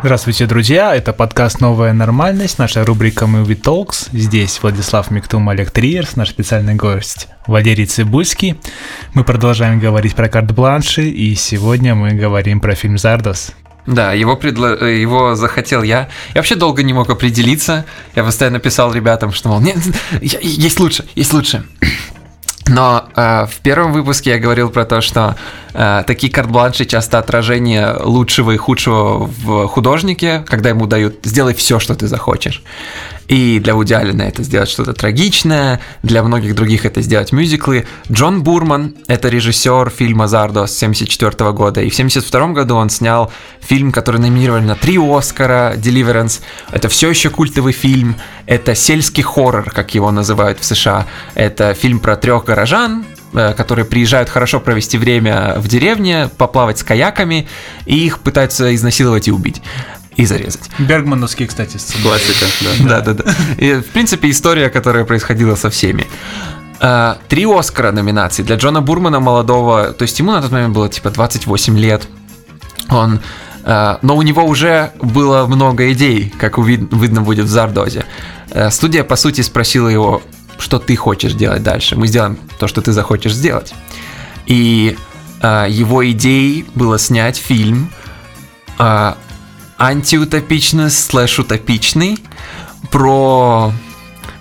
Здравствуйте, 0.00 0.46
друзья! 0.46 0.94
Это 0.94 1.12
подкаст 1.12 1.60
«Новая 1.60 1.92
нормальность», 1.92 2.60
наша 2.60 2.84
рубрика 2.84 3.24
«Movie 3.24 3.60
Talks». 3.60 4.08
Здесь 4.12 4.60
Владислав 4.62 5.10
Миктум, 5.10 5.48
Олег 5.48 5.72
Триерс, 5.72 6.14
наш 6.14 6.30
специальный 6.30 6.76
гость 6.76 7.26
Валерий 7.48 7.84
Цибульский. 7.84 8.60
Мы 9.14 9.24
продолжаем 9.24 9.80
говорить 9.80 10.14
про 10.14 10.28
карт-бланши, 10.28 11.08
и 11.08 11.34
сегодня 11.34 11.96
мы 11.96 12.12
говорим 12.12 12.60
про 12.60 12.76
фильм 12.76 12.96
«Зардос». 12.96 13.50
Да, 13.86 14.12
его, 14.12 14.36
предло... 14.36 14.84
его 14.84 15.34
захотел 15.34 15.82
я. 15.82 16.08
Я 16.32 16.36
вообще 16.36 16.54
долго 16.54 16.84
не 16.84 16.92
мог 16.92 17.10
определиться. 17.10 17.84
Я 18.14 18.22
постоянно 18.22 18.60
писал 18.60 18.92
ребятам, 18.92 19.32
что, 19.32 19.48
мол, 19.48 19.60
нет, 19.60 19.78
есть 20.20 20.78
лучше, 20.78 21.06
есть 21.16 21.32
лучше. 21.32 21.64
Но 22.68 23.08
э, 23.16 23.46
в 23.46 23.60
первом 23.62 23.92
выпуске 23.92 24.30
я 24.30 24.38
говорил 24.38 24.68
про 24.68 24.84
то, 24.84 25.00
что 25.00 25.36
такие 26.06 26.32
карт-бланши 26.32 26.86
часто 26.86 27.18
отражение 27.18 27.94
лучшего 28.00 28.50
и 28.50 28.56
худшего 28.56 29.26
в 29.26 29.68
художнике, 29.68 30.44
когда 30.48 30.70
ему 30.70 30.86
дают 30.86 31.20
«сделай 31.22 31.54
все, 31.54 31.78
что 31.78 31.94
ты 31.94 32.08
захочешь». 32.08 32.62
И 33.28 33.60
для 33.60 33.74
Вуди 33.74 33.92
Аллена 33.92 34.22
это 34.22 34.42
сделать 34.42 34.70
что-то 34.70 34.94
трагичное, 34.94 35.80
для 36.02 36.22
многих 36.22 36.54
других 36.54 36.86
это 36.86 37.02
сделать 37.02 37.30
мюзиклы. 37.30 37.86
Джон 38.10 38.42
Бурман— 38.42 38.96
это 39.06 39.28
режиссер 39.28 39.90
фильма 39.90 40.26
«Зардо» 40.28 40.66
с 40.66 40.74
1974 40.82 41.52
года, 41.52 41.82
и 41.82 41.90
в 41.90 41.92
1972 41.92 42.54
году 42.54 42.76
он 42.76 42.88
снял 42.88 43.30
фильм, 43.60 43.92
который 43.92 44.18
номинировали 44.18 44.64
на 44.64 44.74
три 44.74 44.98
Оскара, 44.98 45.74
«Deliverance». 45.76 46.40
Это 46.72 46.88
все 46.88 47.10
еще 47.10 47.28
культовый 47.28 47.74
фильм, 47.74 48.16
это 48.46 48.74
сельский 48.74 49.22
хоррор, 49.22 49.70
как 49.70 49.94
его 49.94 50.10
называют 50.10 50.58
в 50.58 50.64
США. 50.64 51.06
Это 51.34 51.74
фильм 51.74 52.00
про 52.00 52.16
трех 52.16 52.46
горожан, 52.46 53.04
э, 53.04 53.17
которые 53.32 53.84
приезжают 53.84 54.28
хорошо 54.28 54.60
провести 54.60 54.98
время 54.98 55.54
в 55.58 55.68
деревне, 55.68 56.30
поплавать 56.38 56.78
с 56.78 56.82
каяками, 56.82 57.48
и 57.86 58.06
их 58.06 58.20
пытаются 58.20 58.74
изнасиловать 58.74 59.28
и 59.28 59.32
убить 59.32 59.62
и 60.16 60.26
зарезать. 60.26 60.68
Бергмановский, 60.78 61.46
кстати, 61.46 61.76
сценарий. 61.76 62.08
Классика, 62.08 62.46
да. 62.60 63.00
Да, 63.00 63.14
да, 63.14 63.22
да. 63.22 63.34
И, 63.56 63.74
в 63.74 63.86
принципе, 63.86 64.30
история, 64.30 64.68
которая 64.68 65.04
происходила 65.04 65.54
со 65.54 65.70
всеми. 65.70 66.06
А, 66.80 67.18
три 67.28 67.44
Оскара 67.44 67.92
номинации 67.92 68.42
для 68.42 68.56
Джона 68.56 68.80
Бурмана 68.80 69.20
молодого, 69.20 69.92
то 69.92 70.02
есть 70.02 70.18
ему 70.18 70.32
на 70.32 70.42
тот 70.42 70.50
момент 70.50 70.74
было 70.74 70.88
типа 70.88 71.10
28 71.10 71.78
лет. 71.78 72.08
Он 72.90 73.20
а, 73.64 73.98
но 74.02 74.16
у 74.16 74.22
него 74.22 74.44
уже 74.44 74.92
было 75.00 75.46
много 75.46 75.92
идей, 75.92 76.32
как 76.38 76.58
видно 76.58 77.20
будет 77.20 77.44
в 77.44 77.48
Зардозе. 77.48 78.04
А, 78.50 78.70
студия, 78.70 79.04
по 79.04 79.14
сути, 79.14 79.42
спросила 79.42 79.88
его, 79.88 80.22
что 80.58 80.78
ты 80.78 80.96
хочешь 80.96 81.34
делать 81.34 81.62
дальше. 81.62 81.96
Мы 81.96 82.06
сделаем 82.08 82.38
то, 82.58 82.66
что 82.68 82.82
ты 82.82 82.92
захочешь 82.92 83.34
сделать. 83.34 83.74
И 84.46 84.96
его 85.42 86.10
идеей 86.10 86.66
было 86.74 86.98
снять 86.98 87.36
фильм 87.36 87.90
антиутопичный 89.78 90.90
слэш-утопичный 90.90 92.18
про 92.90 93.72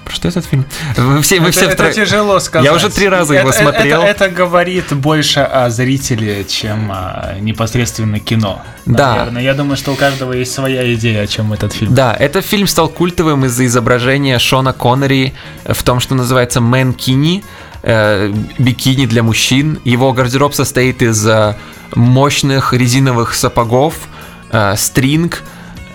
про 0.07 0.15
что 0.15 0.27
этот 0.29 0.45
фильм? 0.45 0.65
Вы 0.95 1.21
все, 1.21 1.39
вы 1.39 1.49
это, 1.49 1.57
все 1.57 1.65
это 1.65 1.83
втро... 1.83 1.91
тяжело 1.91 2.39
сказать. 2.39 2.65
Я 2.65 2.73
уже 2.73 2.89
три 2.89 3.09
раза 3.09 3.33
это, 3.33 3.41
его 3.41 3.51
смотрел. 3.51 4.01
Это, 4.01 4.25
это 4.25 4.29
говорит 4.29 4.93
больше 4.93 5.41
о 5.41 5.69
зрителе, 5.69 6.45
чем 6.45 6.91
о 6.91 7.35
непосредственно 7.39 8.19
кино. 8.19 8.63
Да. 8.85 9.15
Наверное. 9.15 9.41
Я 9.41 9.53
думаю, 9.53 9.75
что 9.75 9.91
у 9.91 9.95
каждого 9.95 10.31
есть 10.33 10.53
своя 10.53 10.93
идея, 10.93 11.23
о 11.23 11.27
чем 11.27 11.51
этот 11.51 11.73
фильм. 11.73 11.93
Да, 11.93 12.15
этот 12.17 12.45
фильм 12.45 12.67
стал 12.67 12.87
культовым 12.87 13.45
из-за 13.45 13.65
изображения 13.65 14.39
Шона 14.39 14.71
Коннери 14.71 15.33
в 15.65 15.83
том, 15.83 15.99
что 15.99 16.15
называется 16.15 16.61
«Мэнкини», 16.61 17.43
э, 17.83 18.33
бикини 18.57 19.05
для 19.07 19.23
мужчин. 19.23 19.79
Его 19.83 20.13
гардероб 20.13 20.53
состоит 20.53 21.01
из 21.01 21.27
э, 21.27 21.55
мощных 21.95 22.71
резиновых 22.71 23.33
сапогов, 23.33 23.95
э, 24.51 24.75
стринг, 24.77 25.43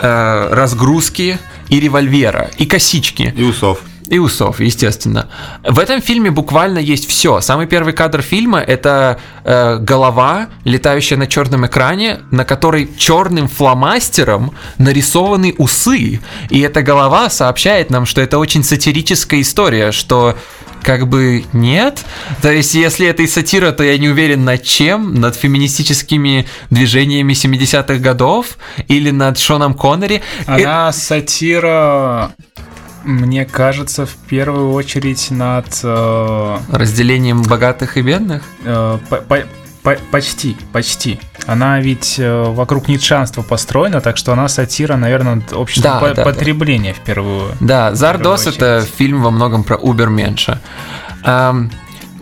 э, 0.01 0.49
разгрузки 0.53 1.39
и 1.69 1.81
револьвера, 1.81 2.51
и 2.59 2.67
косички. 2.67 3.33
И 3.35 3.43
усов. 3.43 3.81
И 4.09 4.19
усов, 4.19 4.61
естественно. 4.61 5.29
В 5.63 5.79
этом 5.79 6.03
фильме 6.03 6.31
буквально 6.31 6.79
есть 6.79 7.09
все. 7.09 7.41
Самый 7.41 7.67
первый 7.67 7.93
кадр 7.93 8.23
фильма 8.23 8.61
это 8.61 9.19
э, 9.45 9.79
голова, 9.79 10.49
летающая 10.65 11.17
на 11.17 11.27
черном 11.27 11.67
экране, 11.67 12.21
на 12.31 12.45
которой 12.45 12.89
черным 12.97 13.49
фломастером 13.49 14.53
нарисованы 14.79 15.55
усы. 15.59 16.21
И 16.51 16.61
эта 16.61 16.83
голова 16.83 17.31
сообщает 17.31 17.91
нам, 17.91 18.07
что 18.07 18.21
это 18.21 18.39
очень 18.39 18.65
сатирическая 18.65 19.41
история, 19.41 19.93
что 19.93 20.37
как 20.83 21.09
бы 21.09 21.45
нет. 21.53 22.05
То 22.41 22.51
есть, 22.51 22.75
если 22.75 23.07
это 23.07 23.23
и 23.23 23.27
сатира, 23.27 23.73
то 23.73 23.83
я 23.85 23.97
не 23.99 24.09
уверен 24.09 24.45
над 24.45 24.63
чем, 24.63 25.15
над 25.15 25.37
феминистическими 25.37 26.47
движениями 26.71 27.33
70-х 27.33 27.95
годов 27.97 28.59
или 28.89 29.11
над 29.11 29.39
Шоном 29.39 29.75
Коннери. 29.75 30.23
Она 30.47 30.91
э... 30.91 30.93
сатира 30.93 32.33
мне 33.05 33.45
кажется, 33.45 34.07
в 34.07 34.15
первую 34.29 34.73
очередь 34.73 35.31
над... 35.31 35.67
Э, 35.83 36.59
Разделением 36.71 37.43
богатых 37.43 37.97
и 37.97 38.03
бедных? 38.03 38.43
Э, 38.65 38.99
по, 39.09 39.17
по, 39.17 39.39
по, 39.83 39.97
почти, 40.11 40.57
почти. 40.73 41.21
Она 41.47 41.81
ведь 41.81 42.17
э, 42.19 42.45
вокруг 42.49 42.89
нитшанства 42.89 43.43
построена, 43.43 44.01
так 44.01 44.17
что 44.17 44.33
она 44.33 44.49
сатира, 44.49 44.97
наверное, 44.97 45.37
над 45.37 45.53
обществом 45.53 45.93
да, 45.93 46.01
по- 46.01 46.15
да, 46.15 46.25
потребления 46.25 46.93
да. 46.93 47.01
в 47.01 47.05
первую 47.05 47.53
Да, 47.61 47.95
Зардос— 47.95 48.47
это 48.49 48.87
фильм 48.97 49.23
во 49.23 49.31
многом 49.31 49.65
про 49.65 49.77
Уберменша. 49.77 50.61
Эм, 51.25 51.71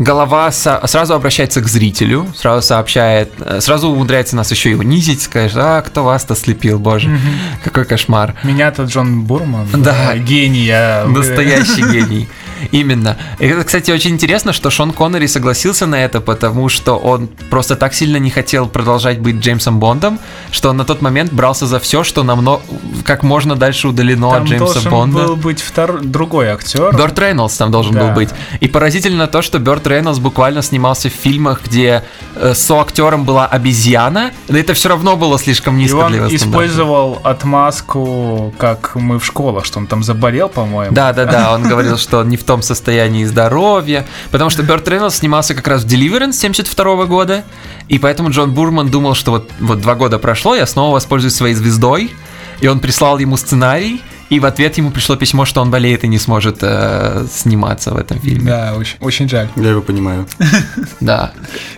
голова 0.01 0.51
со- 0.51 0.81
сразу 0.87 1.15
обращается 1.15 1.61
к 1.61 1.69
зрителю, 1.69 2.27
сразу 2.35 2.67
сообщает, 2.67 3.31
э, 3.39 3.61
сразу 3.61 3.91
умудряется 3.91 4.35
нас 4.35 4.51
еще 4.51 4.71
и 4.71 4.75
унизить, 4.75 5.23
скажет, 5.23 5.59
а 5.59 5.83
кто 5.83 6.03
вас-то 6.05 6.35
слепил, 6.35 6.79
боже, 6.79 7.09
mm-hmm. 7.11 7.63
какой 7.63 7.85
кошмар. 7.85 8.35
Меня-то 8.43 8.85
Джон 8.85 9.23
Бурман, 9.25 9.69
да. 9.75 10.17
гений, 10.17 10.65
я... 10.65 11.05
Настоящий 11.07 11.83
гений. 11.93 12.29
Именно. 12.73 13.17
И 13.39 13.47
это, 13.47 13.65
кстати, 13.65 13.91
очень 13.91 14.13
интересно, 14.13 14.53
что 14.53 14.71
Шон 14.71 14.93
Коннери 14.93 15.27
согласился 15.27 15.87
на 15.87 15.97
это, 16.05 16.21
потому 16.21 16.69
что 16.69 16.97
он 16.97 17.29
просто 17.49 17.77
так 17.77 17.95
сильно 17.95 18.17
не 18.17 18.31
хотел 18.31 18.69
продолжать 18.69 19.19
быть 19.19 19.37
Джеймсом 19.37 19.81
Бондом, 19.81 20.19
что 20.51 20.71
он 20.71 20.77
на 20.77 20.85
тот 20.85 21.03
момент 21.03 21.33
брался 21.33 21.67
за 21.67 21.81
все, 21.81 22.05
что 22.05 22.23
намного 22.23 22.63
как 23.05 23.23
можно 23.23 23.57
дальше 23.57 23.89
удалено 23.89 24.31
там 24.31 24.43
от 24.43 24.49
Джеймса 24.49 24.75
должен 24.75 24.91
Бонда. 24.91 25.19
был 25.19 25.37
быть 25.37 25.61
втор... 25.61 26.01
другой 26.03 26.49
актер. 26.49 26.97
Берт 26.97 27.19
Рейнольдс 27.19 27.57
там 27.57 27.71
должен 27.71 27.95
да. 27.95 28.07
был 28.07 28.15
быть. 28.15 28.31
И 28.61 28.69
поразительно 28.69 29.27
то, 29.27 29.43
что 29.43 29.59
Берт 29.59 29.87
Рейнольдс 29.91 30.19
буквально 30.19 30.63
снимался 30.63 31.11
в 31.11 31.13
фильмах, 31.13 31.63
где 31.65 32.05
э, 32.35 32.55
соактером 32.55 33.25
была 33.25 33.47
обезьяна, 33.47 34.33
но 34.49 34.59
это 34.59 34.75
все 34.75 34.89
равно 34.89 35.17
было 35.17 35.39
слишком 35.39 35.77
низко 35.77 35.99
И 35.99 36.01
он 36.01 36.13
для 36.13 36.37
использовал 36.37 37.21
отмазку, 37.23 38.55
как 38.59 38.95
мы 38.95 39.19
в 39.19 39.25
школах, 39.25 39.65
что 39.65 39.79
он 39.79 39.87
там 39.87 40.03
заболел, 40.03 40.49
по-моему. 40.49 40.95
Да, 40.95 41.13
да, 41.13 41.25
да, 41.25 41.55
он 41.55 41.63
говорил, 41.69 41.99
что 41.99 42.19
он 42.19 42.29
не 42.29 42.37
в 42.37 42.45
том 42.45 42.63
состоянии 42.63 43.25
здоровья, 43.25 44.07
потому 44.31 44.51
что 44.51 44.63
Берт 44.63 44.89
Рейнольдс 44.89 45.17
снимался 45.17 45.55
как 45.55 45.67
раз 45.69 45.85
в 45.85 45.87
Deliverance 45.87 46.33
72 46.33 47.07
года, 47.07 47.45
и 47.89 47.99
поэтому 47.99 48.31
Джон 48.31 48.53
Бурман 48.53 48.89
думал, 48.89 49.15
что 49.15 49.33
вот, 49.33 49.51
вот 49.61 49.81
два 49.81 49.95
года 49.95 50.19
прошло, 50.19 50.55
я 50.55 50.67
снова 50.67 50.95
воспользуюсь 50.95 51.35
своей 51.35 51.55
звездой, 51.55 52.13
и 52.61 52.67
он 52.67 52.81
прислал 52.81 53.19
ему 53.19 53.37
сценарий, 53.37 54.03
и 54.31 54.41
в 54.41 54.47
ответ 54.47 54.79
ему 54.79 54.91
пришло 54.91 55.17
письмо, 55.17 55.45
что 55.45 55.61
он 55.61 55.71
болеет 55.71 56.05
и 56.05 56.09
не 56.09 56.19
сможет 56.19 56.59
э, 56.63 57.27
сниматься 57.31 57.91
в 57.93 57.97
этом 57.97 58.21
фильме. 58.21 58.51
Да, 58.51 58.75
очень, 58.77 58.97
очень 59.01 59.29
жаль. 59.29 59.49
Я 59.57 59.71
его 59.71 59.83
понимаю. 59.83 60.27
Да. 61.01 61.33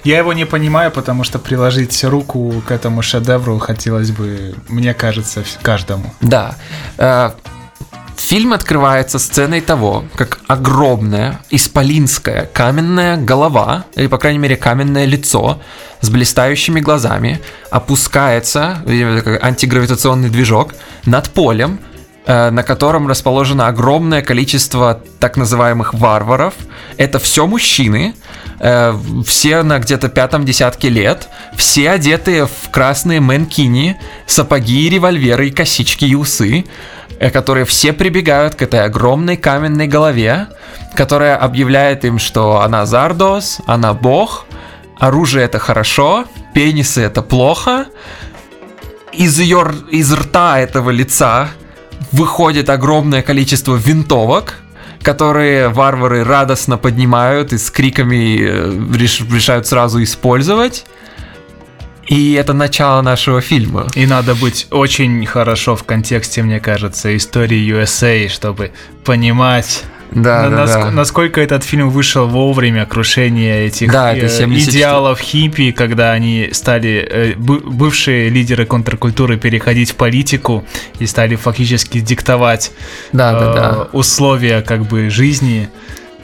Я 0.05 0.19
его 0.19 0.33
не 0.33 0.45
понимаю, 0.45 0.91
потому 0.91 1.25
что 1.25 1.39
приложить 1.39 2.05
руку 2.05 2.63
к 2.67 2.71
этому 2.71 3.03
шедевру 3.03 3.59
хотелось 3.59 4.11
бы, 4.11 4.55
мне 4.69 4.95
кажется, 4.95 5.45
каждому. 5.63 6.13
Да. 6.21 6.57
Э, 6.99 7.31
Фильм 8.17 8.53
открывается 8.53 9.19
сценой 9.19 9.61
того, 9.61 10.05
как 10.15 10.39
огромная 10.47 11.41
исполинская 11.51 12.49
каменная 12.53 13.17
голова, 13.17 13.85
или, 13.97 14.07
по 14.07 14.19
крайней 14.19 14.39
мере, 14.39 14.57
каменное 14.57 15.07
лицо 15.07 15.61
с 16.01 16.09
блистающими 16.09 16.81
глазами 16.81 17.41
опускается, 17.71 18.79
видимо, 18.87 19.23
антигравитационный 19.41 20.31
движок, 20.31 20.75
над 21.05 21.31
полем, 21.31 21.81
на 22.27 22.63
котором 22.63 23.09
расположено 23.09 23.67
огромное 23.67 24.23
количество 24.23 25.01
так 25.19 25.37
называемых 25.37 25.95
варваров. 25.95 26.55
Это 26.97 27.19
все 27.19 27.47
мужчины, 27.47 28.15
э, 28.61 28.95
все 29.27 29.63
на 29.63 29.79
где-то 29.79 30.09
пятом 30.09 30.45
десятке 30.45 30.89
лет, 30.89 31.29
все 31.57 31.91
одетые 31.91 32.47
в 32.47 32.71
красные 32.71 33.21
мэнкини, 33.21 33.99
сапоги, 34.27 34.89
револьверы 34.89 35.51
косички 35.51 36.05
и 36.05 36.15
усы. 36.15 36.65
Э, 37.23 37.31
которые 37.31 37.65
все 37.65 37.93
прибегают 37.93 38.57
к 38.57 38.63
этой 38.63 38.85
огромной 38.85 39.37
каменной 39.37 39.87
голове, 39.87 40.49
которая 40.97 41.37
объявляет 41.37 42.05
им, 42.05 42.19
что 42.19 42.63
она 42.63 42.85
Зардос, 42.85 43.61
она 43.65 43.95
бог, 43.95 44.45
оружие 44.99 45.45
это 45.45 45.61
хорошо, 45.61 46.25
пенисы 46.53 47.01
это 47.01 47.23
плохо. 47.23 47.87
Из 49.13 49.39
ее 49.39 49.73
из 49.93 50.13
рта 50.13 50.59
этого 50.59 50.91
лица 50.91 51.51
выходит 52.13 52.71
огромное 52.71 53.23
количество 53.23 53.75
винтовок, 53.75 54.61
которые 55.03 55.69
варвары 55.69 56.23
радостно 56.25 56.79
поднимают 56.79 57.53
и 57.53 57.59
с 57.59 57.71
криками 57.71 58.39
э, 58.41 59.35
решают 59.35 59.67
сразу 59.67 60.03
использовать. 60.03 60.85
И 62.07 62.35
это 62.35 62.53
начало 62.53 63.01
нашего 63.01 63.41
фильма. 63.41 63.87
И 63.95 64.07
надо 64.07 64.35
быть 64.35 64.67
очень 64.71 65.25
хорошо 65.25 65.77
в 65.77 65.85
контексте, 65.85 66.43
мне 66.43 66.61
кажется, 66.61 67.17
истории 67.17 67.59
USA, 67.73 68.29
чтобы 68.29 68.73
понимать 69.05 69.85
да, 70.15 70.49
да, 70.49 70.65
Наск- 70.65 70.85
да. 70.85 70.91
Насколько 70.91 71.41
этот 71.41 71.65
фильм 71.65 71.91
вышел 71.91 72.27
вовремя 72.29 72.87
крушения 72.87 73.67
этих 73.67 73.91
Да, 73.91 74.15
э, 74.15 74.29
74. 74.29 74.71
идеалов 74.79 75.21
хиппи, 75.21 75.73
когда 75.73 76.13
они 76.13 76.51
стали, 76.53 77.07
э, 77.11 77.35
бы- 77.37 77.61
бывшие 77.61 78.29
лидеры 78.29 78.67
контркультуры, 78.67 79.37
переходить 79.37 79.93
в 79.93 79.97
политику 79.97 80.65
и 80.99 81.07
стали 81.07 81.37
фактически 81.37 82.01
диктовать 82.01 82.73
Да, 83.13 83.33
да, 83.33 83.39
э, 83.51 83.55
да. 83.55 83.89
условия 83.93 84.63
как 84.63 84.83
бы 84.87 85.11
жизни. 85.11 85.69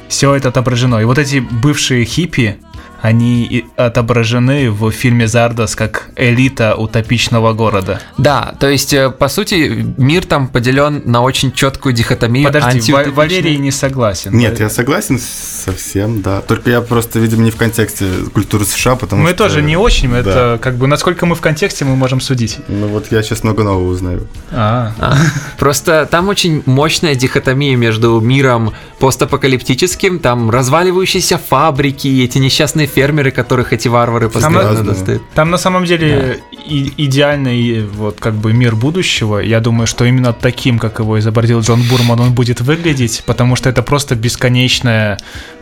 Все 0.09 0.35
это 0.35 0.49
отображено. 0.49 0.97
И 1.01 1.05
вот 1.05 1.19
эти 1.19 1.39
бывшие 1.39 2.05
хиппи, 2.05 2.57
они 3.01 3.67
отображены 3.77 4.71
в 4.71 4.91
фильме 4.91 5.29
Зардас 5.29 5.77
как 5.77 6.09
элита 6.17 6.75
утопичного 6.75 7.53
города. 7.53 8.01
Да, 8.17 8.55
то 8.59 8.69
есть, 8.69 8.93
э, 8.93 9.11
по 9.11 9.29
сути, 9.29 9.95
мир 9.97 10.25
там 10.25 10.49
поделен 10.49 11.03
на 11.05 11.23
очень 11.23 11.53
четкую 11.53 11.95
дихотомию. 11.95 12.45
Подожди. 12.47 12.93
Валерий 12.93 13.57
не 13.59 13.71
согласен. 13.71 14.33
Нет, 14.37 14.59
я 14.61 14.69
согласен 14.69 15.19
совсем, 15.21 16.23
да. 16.23 16.41
Только 16.41 16.71
я 16.71 16.81
просто, 16.81 17.19
видимо, 17.21 17.45
не 17.45 17.51
в 17.51 17.57
контексте 17.57 18.07
культуры 18.33 18.65
США, 18.65 18.97
потому 18.97 19.23
Мы 19.23 19.31
что... 19.31 19.45
тоже 19.45 19.63
не 19.63 19.77
очень, 19.77 20.11
да. 20.11 20.19
это 20.19 20.59
как 20.61 20.77
бы 20.77 20.87
насколько 20.87 21.27
мы 21.27 21.35
в 21.35 21.41
контексте, 21.41 21.85
мы 21.85 21.95
можем 21.95 22.21
судить. 22.21 22.59
Ну 22.69 22.89
вот 22.89 23.13
я 23.13 23.23
сейчас 23.23 23.45
много 23.45 23.63
нового 23.63 23.89
узнаю. 23.89 24.27
А, 24.51 24.93
А, 24.99 25.17
Просто 25.59 26.09
там 26.11 26.29
очень 26.29 26.63
мощная 26.67 27.15
дихотомия 27.15 27.77
между 27.77 28.19
миром 28.21 28.73
постапокалиптическим, 28.99 30.19
там 30.19 30.51
разваливающиеся 30.51 31.39
фабрики, 31.39 32.25
эти 32.25 32.39
несчастные 32.39 32.88
фермеры, 32.95 33.31
которых 33.31 33.73
эти 33.73 33.89
варвары 33.89 34.29
постоянно 34.29 34.63
разные. 34.63 34.85
достают. 34.95 35.23
Там 35.35 35.51
на 35.51 35.59
самом 35.59 35.85
деле 35.85 36.41
и- 36.67 36.93
идеальный 36.97 37.87
вот 37.87 38.19
как 38.21 38.35
бы 38.35 38.53
мир 38.53 38.75
будущего. 38.77 39.39
Я 39.39 39.61
думаю, 39.61 39.87
что 39.87 40.05
именно 40.05 40.33
таким, 40.33 40.79
как 40.79 40.99
его 40.99 41.19
изобразил 41.19 41.61
Джон 41.61 41.83
Бурман, 41.91 42.21
он 42.21 42.33
будет 42.33 42.61
выглядеть, 42.61 43.23
потому 43.27 43.57
что 43.57 43.69
это 43.71 43.83
просто 43.83 44.15
бесконечная 44.15 45.19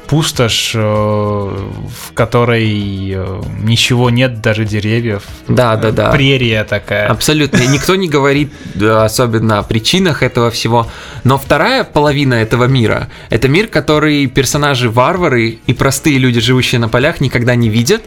пустошь, 0.06 0.73
э, 0.75 0.79
в 0.79 2.12
которой 2.14 3.12
э, 3.14 3.43
ничего 3.62 4.11
нет, 4.11 4.41
даже 4.41 4.64
деревьев. 4.64 5.23
Да, 5.49 5.76
да, 5.76 5.91
да. 5.91 6.11
Прерия 6.11 6.64
такая. 6.64 7.08
Абсолютно. 7.08 7.58
И 7.58 7.67
никто 7.67 7.97
не 7.97 8.08
говорит 8.08 8.53
да, 8.75 9.05
особенно 9.05 9.58
о 9.58 9.62
причинах 9.62 10.23
этого 10.23 10.50
всего. 10.50 10.87
Но 11.25 11.38
вторая 11.38 11.85
половина 11.85 12.35
этого 12.35 12.64
мира– 12.64 13.08
это 13.31 13.49
мир, 13.49 13.67
который 13.69 14.26
персонажи-варвары 14.26 15.58
и 15.67 15.75
простые 15.75 16.19
люди, 16.19 16.41
живущие 16.41 16.81
на 16.81 16.88
полях, 16.88 17.20
никогда 17.20 17.55
не 17.55 17.69
видят, 17.69 18.02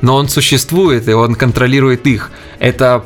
но 0.00 0.16
он 0.16 0.28
существует, 0.28 1.08
и 1.08 1.12
он 1.12 1.34
контролирует 1.34 2.06
их. 2.06 2.30
Это 2.58 3.04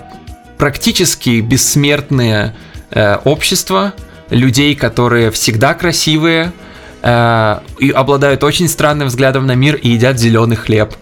практически 0.59 1.41
бессмертное 1.41 2.55
э, 2.91 3.17
общество 3.25 3.95
людей, 4.31 4.75
которые 4.75 5.31
всегда 5.31 5.75
красивые, 5.75 6.53
э, 7.03 7.59
и 7.79 7.91
обладают 7.91 8.45
очень 8.45 8.69
странным 8.69 9.09
взглядом 9.09 9.47
на 9.47 9.55
мир 9.55 9.77
и 9.77 9.91
едят 9.91 10.19
зеленый 10.19 10.57
хлеб. 10.57 10.95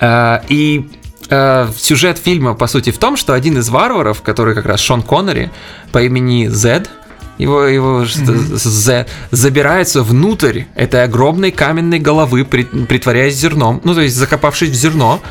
Э, 0.00 0.40
и 0.48 0.88
э, 1.28 1.68
сюжет 1.76 2.18
фильма, 2.18 2.54
по 2.54 2.66
сути, 2.66 2.90
в 2.90 2.98
том, 2.98 3.16
что 3.16 3.34
один 3.34 3.58
из 3.58 3.68
варваров, 3.68 4.22
который 4.22 4.54
как 4.54 4.66
раз 4.66 4.80
Шон 4.80 5.02
Коннери, 5.02 5.50
по 5.92 6.02
имени 6.02 6.48
Зед, 6.48 6.90
его, 7.38 7.64
его 7.64 8.04
З, 8.04 9.06
забирается 9.30 10.02
внутрь 10.02 10.64
этой 10.74 11.04
огромной 11.04 11.50
каменной 11.50 11.98
головы, 11.98 12.44
при- 12.44 12.64
притворяясь 12.64 13.34
зерном, 13.34 13.80
ну, 13.84 13.94
то 13.94 14.02
есть 14.02 14.16
закопавшись 14.16 14.70
в 14.70 14.74
зерно, 14.74 15.22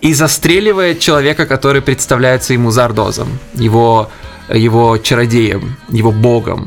и 0.00 0.14
застреливает 0.14 1.00
человека, 1.00 1.46
который 1.46 1.80
представляется 1.82 2.52
ему 2.52 2.70
Зардозом, 2.70 3.38
его, 3.54 4.10
его 4.52 4.98
чародеем, 4.98 5.76
его 5.88 6.10
богом. 6.12 6.66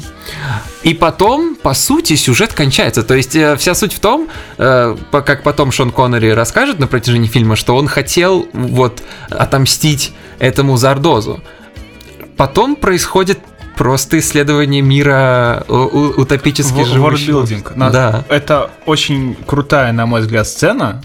И 0.84 0.94
потом, 0.94 1.56
по 1.56 1.74
сути, 1.74 2.16
сюжет 2.16 2.54
кончается. 2.54 3.04
То 3.04 3.14
есть 3.16 3.36
э, 3.36 3.56
вся 3.58 3.76
суть 3.76 3.94
в 3.94 4.00
том, 4.00 4.28
э, 4.58 4.96
как 5.12 5.44
потом 5.44 5.72
Шон 5.72 5.92
Коннери 5.92 6.30
расскажет 6.30 6.80
на 6.80 6.88
протяжении 6.88 7.28
фильма, 7.28 7.56
что 7.56 7.76
он 7.76 7.88
хотел 7.88 8.48
вот 8.54 9.02
отомстить 9.30 10.14
этому 10.40 10.78
Зардозу. 10.78 11.42
Потом 12.38 12.76
происходит 12.76 13.40
просто 13.76 14.18
исследование 14.20 14.82
мира 14.82 15.64
утопически 15.68 16.80
живущего. 16.94 17.40
На- 17.76 17.90
Да. 17.92 18.26
Это 18.30 18.72
очень 18.86 19.36
крутая, 19.46 19.92
на 19.92 20.06
мой 20.06 20.22
взгляд, 20.22 20.48
сцена. 20.48 21.02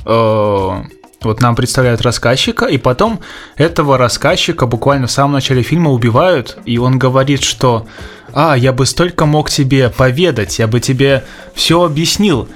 Вот 1.25 1.41
нам 1.41 1.55
представляют 1.55 2.03
рассказчика, 2.03 2.67
и 2.67 2.79
потом 2.79 3.21
этого 3.57 3.99
рассказчика 3.99 4.67
буквально 4.67 5.07
в 5.07 5.11
самом 5.13 5.33
начале 5.33 5.63
фильма 5.63 5.91
убивают, 5.91 6.59
и 6.65 6.79
он 6.79 6.99
говорит, 6.99 7.43
что 7.43 7.87
«А, 8.33 8.57
я 8.57 8.73
бы 8.73 8.87
столько 8.87 9.27
мог 9.27 9.51
тебе 9.51 9.91
поведать, 9.91 10.59
я 10.59 10.67
бы 10.67 10.81
тебе 10.81 11.25
все 11.55 11.83
объяснил». 11.83 12.49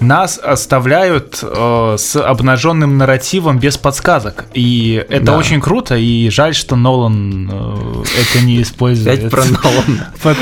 Нас 0.00 0.38
оставляют 0.38 1.40
э, 1.42 1.96
с 1.98 2.14
обнаженным 2.16 2.98
нарративом 2.98 3.58
без 3.58 3.76
подсказок. 3.76 4.44
И 4.54 5.04
это 5.08 5.24
Да. 5.26 5.36
очень 5.36 5.60
круто, 5.60 5.96
и 5.96 6.30
жаль, 6.30 6.54
что 6.54 6.76
Нолан 6.76 7.50
э, 7.52 8.04
это 8.20 8.44
не 8.44 8.62
использует. 8.62 9.18
Опять 9.18 9.30
про 9.30 9.44
Нолана. 9.44 10.12
Пот- 10.22 10.36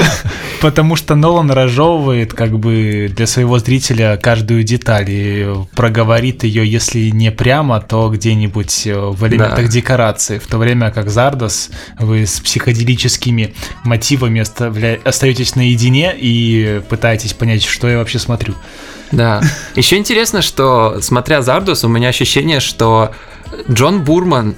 Потому 0.61 0.97
что 0.97 1.15
Нолан 1.15 1.51
разжевывает 1.51 2.33
как 2.35 2.59
бы 2.59 3.11
для 3.15 3.27
своего 3.27 3.59
зрителя 3.59 4.17
каждую 4.19 4.63
деталь 4.63 5.07
и 5.09 5.47
проговорит 5.75 6.45
ее, 6.45 6.67
если 6.71 7.11
не 7.11 7.31
прямо, 7.31 7.81
то 7.81 8.09
где-нибудь 8.11 8.87
э, 8.87 8.95
в 8.99 9.27
элементах 9.27 9.67
Да. 9.67 9.71
декорации. 9.73 10.39
В 10.39 10.47
то 10.47 10.59
время 10.59 10.91
как 10.91 11.09
Зардос, 11.09 11.71
вы 11.99 12.27
с 12.27 12.41
психоделическими 12.41 13.55
мотивами 13.85 14.41
оставля- 14.43 15.01
остаетесь 15.03 15.57
наедине 15.57 16.15
и 16.19 16.83
пытаетесь 16.91 17.33
понять, 17.33 17.65
что 17.65 17.89
я 17.89 17.99
вообще 17.99 18.19
смотрю. 18.19 18.55
Да. 19.13 19.41
Еще 19.75 19.97
интересно, 19.97 20.43
что, 20.43 20.99
смотря 21.01 21.43
Зардус, 21.43 21.85
у 21.85 21.89
меня 21.89 22.09
ощущение, 22.09 22.61
что 22.61 23.13
Джон 23.71 24.03
Бурман 24.03 24.57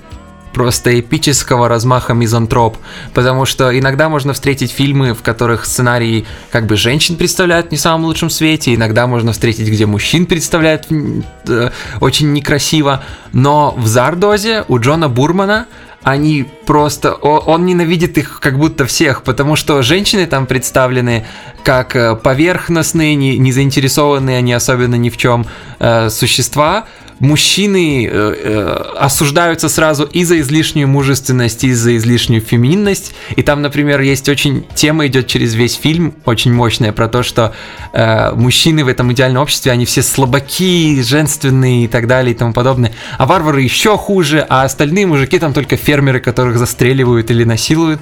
просто 0.52 0.98
эпического 0.98 1.68
размаха 1.68 2.14
мизантроп, 2.14 2.78
потому 3.14 3.44
что 3.44 3.78
иногда 3.78 4.08
можно 4.08 4.32
встретить 4.32 4.72
фильмы, 4.72 5.14
в 5.14 5.22
которых 5.22 5.64
сценарии 5.64 6.26
как 6.50 6.66
бы 6.66 6.76
женщин 6.76 7.16
представляют 7.16 7.68
в 7.68 7.70
не 7.70 7.76
самом 7.76 8.06
лучшем 8.06 8.30
свете, 8.30 8.74
иногда 8.74 9.06
можно 9.06 9.32
встретить, 9.32 9.68
где 9.68 9.86
мужчин 9.86 10.26
представляют 10.26 10.86
э, 10.90 11.70
очень 12.00 12.32
некрасиво, 12.32 13.04
но 13.32 13.72
в 13.76 13.86
Зардозе 13.86 14.64
у 14.68 14.78
Джона 14.80 15.08
Бурмана 15.08 15.66
они 16.08 16.46
просто... 16.64 17.12
Он 17.12 17.66
ненавидит 17.66 18.16
их 18.16 18.40
как 18.40 18.58
будто 18.58 18.86
всех, 18.86 19.22
потому 19.22 19.56
что 19.56 19.82
женщины 19.82 20.26
там 20.26 20.46
представлены 20.46 21.26
как 21.64 21.94
э, 21.96 22.16
поверхностные, 22.16 23.14
не, 23.14 23.36
не 23.36 23.52
заинтересованные 23.52 24.38
они 24.38 24.54
особенно 24.54 24.94
ни 24.94 25.10
в 25.10 25.18
чем 25.18 25.44
э, 25.78 26.08
существа. 26.08 26.86
Мужчины 27.20 28.06
э, 28.06 28.10
э, 28.10 28.94
осуждаются 28.96 29.68
сразу 29.68 30.04
и 30.04 30.22
за 30.22 30.38
излишнюю 30.38 30.86
мужественность, 30.86 31.64
и 31.64 31.72
за 31.72 31.96
излишнюю 31.96 32.40
феминность. 32.40 33.12
И 33.34 33.42
там, 33.42 33.60
например, 33.60 34.00
есть 34.00 34.28
очень... 34.28 34.64
Тема 34.74 35.08
идет 35.08 35.26
через 35.26 35.54
весь 35.54 35.74
фильм, 35.74 36.14
очень 36.26 36.52
мощная, 36.52 36.92
про 36.92 37.08
то, 37.08 37.24
что 37.24 37.52
э, 37.92 38.32
мужчины 38.34 38.84
в 38.84 38.88
этом 38.88 39.12
идеальном 39.12 39.42
обществе, 39.42 39.72
они 39.72 39.84
все 39.84 40.02
слабаки, 40.02 41.02
женственные 41.02 41.86
и 41.86 41.88
так 41.88 42.06
далее 42.06 42.34
и 42.34 42.38
тому 42.38 42.52
подобное. 42.52 42.92
А 43.18 43.26
варвары 43.26 43.62
еще 43.62 43.98
хуже, 43.98 44.46
а 44.48 44.62
остальные 44.62 45.06
мужики 45.06 45.40
там 45.40 45.52
только 45.52 45.76
фермеры, 45.76 45.97
которых 46.20 46.58
застреливают 46.58 47.30
или 47.30 47.44
насилуют. 47.44 48.00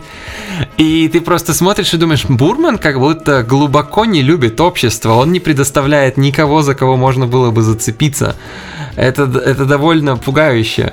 И 0.76 1.09
ты 1.09 1.21
просто 1.21 1.55
смотришь 1.55 1.95
и 1.95 1.97
думаешь, 1.97 2.25
Бурман 2.25 2.79
как 2.79 2.99
будто 2.99 3.43
глубоко 3.43 4.05
не 4.05 4.23
любит 4.23 4.61
общество, 4.61 5.15
он 5.15 5.33
не 5.33 5.41
предоставляет 5.41 6.17
никого, 6.17 6.62
за 6.62 6.75
кого 6.75 6.97
можно 6.97 7.26
было 7.26 7.50
бы 7.50 7.62
зацепиться. 7.62 8.37
Это, 8.97 9.25
это 9.25 9.65
довольно 9.65 10.17
пугающе. 10.17 10.93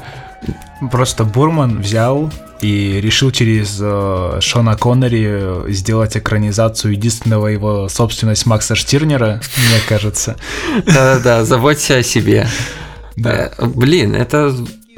Просто 0.91 1.23
Бурман 1.23 1.81
взял 1.81 2.31
и 2.63 2.99
решил 3.01 3.31
через 3.31 3.77
э, 3.81 4.37
Шона 4.41 4.75
Коннери 4.77 5.71
сделать 5.71 6.15
экранизацию 6.17 6.93
единственного 6.93 7.47
его 7.47 7.89
собственность 7.89 8.45
Макса 8.45 8.75
Штирнера, 8.75 9.41
мне 9.57 9.79
кажется. 9.87 10.37
Да-да-да, 10.85 11.45
заботься 11.45 11.97
о 11.97 12.03
себе. 12.03 12.47
Да. 13.15 13.51
Э, 13.57 13.65
Блин, 13.65 14.15
это, 14.15 14.55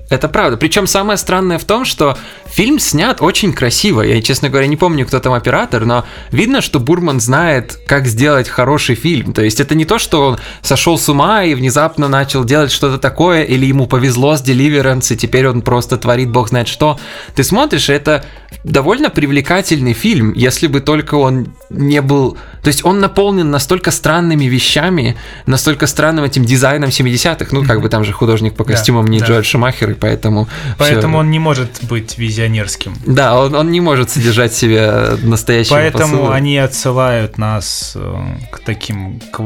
это 0.10 0.30
правда. 0.30 0.58
Причем 0.58 0.86
самое 0.86 1.18
странное 1.18 1.58
в 1.58 1.66
том, 1.66 1.84
что 1.84 2.18
фильм 2.46 2.80
снят 2.80 3.22
очень 3.22 3.54
красиво. 3.54 4.02
Я, 4.02 4.22
честно 4.22 4.50
говоря, 4.50 4.68
не 4.68 4.78
помню, 4.78 5.06
кто 5.06 5.20
там 5.20 5.34
оператор, 5.34 5.86
но 5.86 6.06
видно, 6.32 6.62
что 6.62 6.80
Бурман 6.80 7.20
знает, 7.20 7.80
как 7.88 8.06
сделать 8.06 8.48
хороший 8.48 8.96
фильм. 8.96 9.34
То 9.34 9.42
есть 9.42 9.60
это 9.60 9.74
не 9.74 9.86
то, 9.86 9.98
что 9.98 10.28
он 10.28 10.38
сошел 10.62 11.00
с 11.00 11.10
ума 11.10 11.44
и 11.44 11.56
внезапно 11.56 12.08
начал 12.08 12.44
делать 12.44 12.72
что-то 12.72 13.00
такое, 13.00 13.44
или 13.44 13.66
ему 13.66 13.88
повезло 13.88 14.36
с 14.36 14.44
Deliverance, 14.44 15.14
и 15.14 15.18
теперь 15.18 15.48
он 15.48 15.62
просто 15.62 15.98
творит 15.98 16.30
бог 16.30 16.50
знает 16.50 16.68
что. 16.68 17.00
Ты 17.36 17.44
смотришь, 17.44 17.90
это 17.90 18.26
довольно 18.64 19.10
привлекательный 19.10 19.94
фильм, 19.94 20.34
если 20.34 20.68
бы 20.68 20.82
только 20.82 21.16
он 21.16 21.48
не 21.70 22.02
был... 22.02 22.38
То 22.62 22.68
есть 22.68 22.86
он 22.86 23.00
наполнен 23.00 23.50
настолько 23.52 23.92
странными 23.92 24.46
вещами, 24.46 25.16
настолько 25.46 25.88
странным 25.88 26.26
этим 26.26 26.46
дизайном 26.46 26.90
70-х. 26.90 27.48
Ну, 27.52 27.64
как 27.64 27.82
бы 27.82 27.90
там 27.90 28.04
же 28.04 28.12
художник 28.12 28.56
по 28.56 28.64
Да, 28.64 28.72
костюмам 28.72 29.08
не 29.08 29.20
да. 29.20 29.26
Джоэль 29.26 29.46
Шумахер, 29.46 29.95
который, 29.96 30.12
поэтому... 30.12 30.48
Поэтому 30.78 31.14
всё- 31.14 31.20
он 31.20 31.32
не 31.32 31.40
может 31.40 31.70
быть 31.90 32.18
визионерским. 32.18 32.94
Да, 33.06 33.40
он, 33.40 33.56
он 33.56 33.72
не 33.72 33.82
может 33.82 34.10
содержать 34.10 34.54
себе 34.54 35.18
настоящего 35.24 35.76
Поэтому 35.76 36.18
посыла. 36.18 36.36
они 36.36 36.58
отсылают 36.58 37.38
нас 37.38 37.94
э, 37.96 38.16
к 38.52 38.60
таким 38.60 39.20
к 39.32 39.40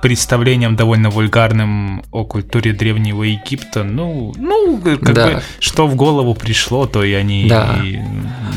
представлениям 0.00 0.76
довольно 0.76 1.10
вульгарным 1.10 2.04
о 2.12 2.24
культуре 2.24 2.72
древнего 2.72 3.24
Египта. 3.24 3.82
Ну, 3.82 4.32
ну, 4.36 4.80
как 5.02 5.12
Да. 5.14 5.26
бы, 5.26 5.42
что 5.58 5.88
в 5.88 5.96
голову 5.96 6.34
пришло, 6.34 6.86
то 6.86 7.02
и 7.02 7.12
они 7.14 7.48
Да. 7.48 7.80
и, 7.84 7.98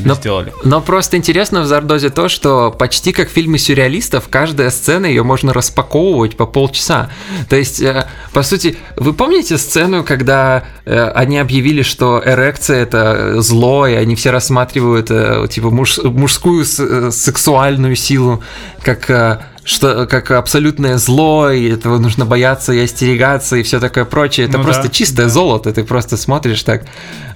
Но- 0.05 0.15
сделали. 0.15 0.53
Но 0.63 0.81
просто 0.81 1.17
интересно 1.17 1.62
в 1.62 1.65
Зардозе 1.65 2.10
то, 2.10 2.29
что 2.29 2.72
почти 2.72 3.12
как 3.12 3.29
в 3.29 3.31
фильме 3.31 3.58
сюрреалистов, 3.60 4.27
каждая 4.29 4.70
сцена 4.70 5.05
ее 5.05 5.24
можно 5.24 5.53
распаковывать 5.53 6.36
по 6.38 6.46
полчаса. 6.46 7.10
То 7.50 7.55
есть, 7.55 7.81
э, 7.81 8.05
по 8.34 8.43
сути, 8.43 8.77
вы 8.96 9.13
помните 9.13 9.58
сцену, 9.58 10.03
когда 10.03 10.63
э, 10.86 11.10
они 11.15 11.38
объявили, 11.39 11.81
что 11.81 12.22
эрекция 12.25 12.81
это 12.84 13.41
зло, 13.41 13.88
и 13.88 13.93
они 13.93 14.15
все 14.15 14.31
рассматривают 14.31 15.08
э, 15.12 15.48
типа 15.50 15.70
муж- 15.70 16.00
мужскую 16.03 16.65
с- 16.65 16.79
э, 16.79 17.12
сексуальную 17.12 17.96
силу 17.96 18.43
как 18.84 19.10
э, 19.10 19.39
что 19.71 20.05
как 20.05 20.31
абсолютное 20.31 20.97
зло, 20.97 21.49
и 21.49 21.69
этого 21.69 21.97
нужно 21.97 22.25
бояться 22.25 22.73
и 22.73 22.79
остерегаться, 22.79 23.55
и 23.55 23.63
все 23.63 23.79
такое 23.79 24.05
прочее. 24.05 24.47
Это 24.47 24.57
Ну 24.57 24.63
просто 24.63 24.83
да, 24.83 24.89
чистое 24.89 25.29
золото. 25.29 25.71
Ты 25.71 25.83
просто 25.83 26.17
смотришь 26.17 26.63
так. 26.63 26.85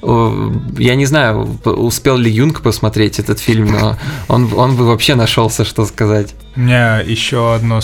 Я 0.03 0.95
не 0.95 1.05
знаю, 1.05 1.59
успел 1.63 2.17
ли 2.17 2.29
Юнг 2.29 2.61
посмотреть 2.61 3.19
этот 3.19 3.39
фильм, 3.39 3.67
но 3.67 3.97
он, 4.27 4.53
он 4.53 4.75
бы 4.75 4.85
вообще 4.85 5.15
нашелся, 5.15 5.63
что 5.63 5.85
сказать. 5.85 6.35
У 6.55 6.59
меня 6.59 6.99
еще 6.99 7.55
одно 7.55 7.79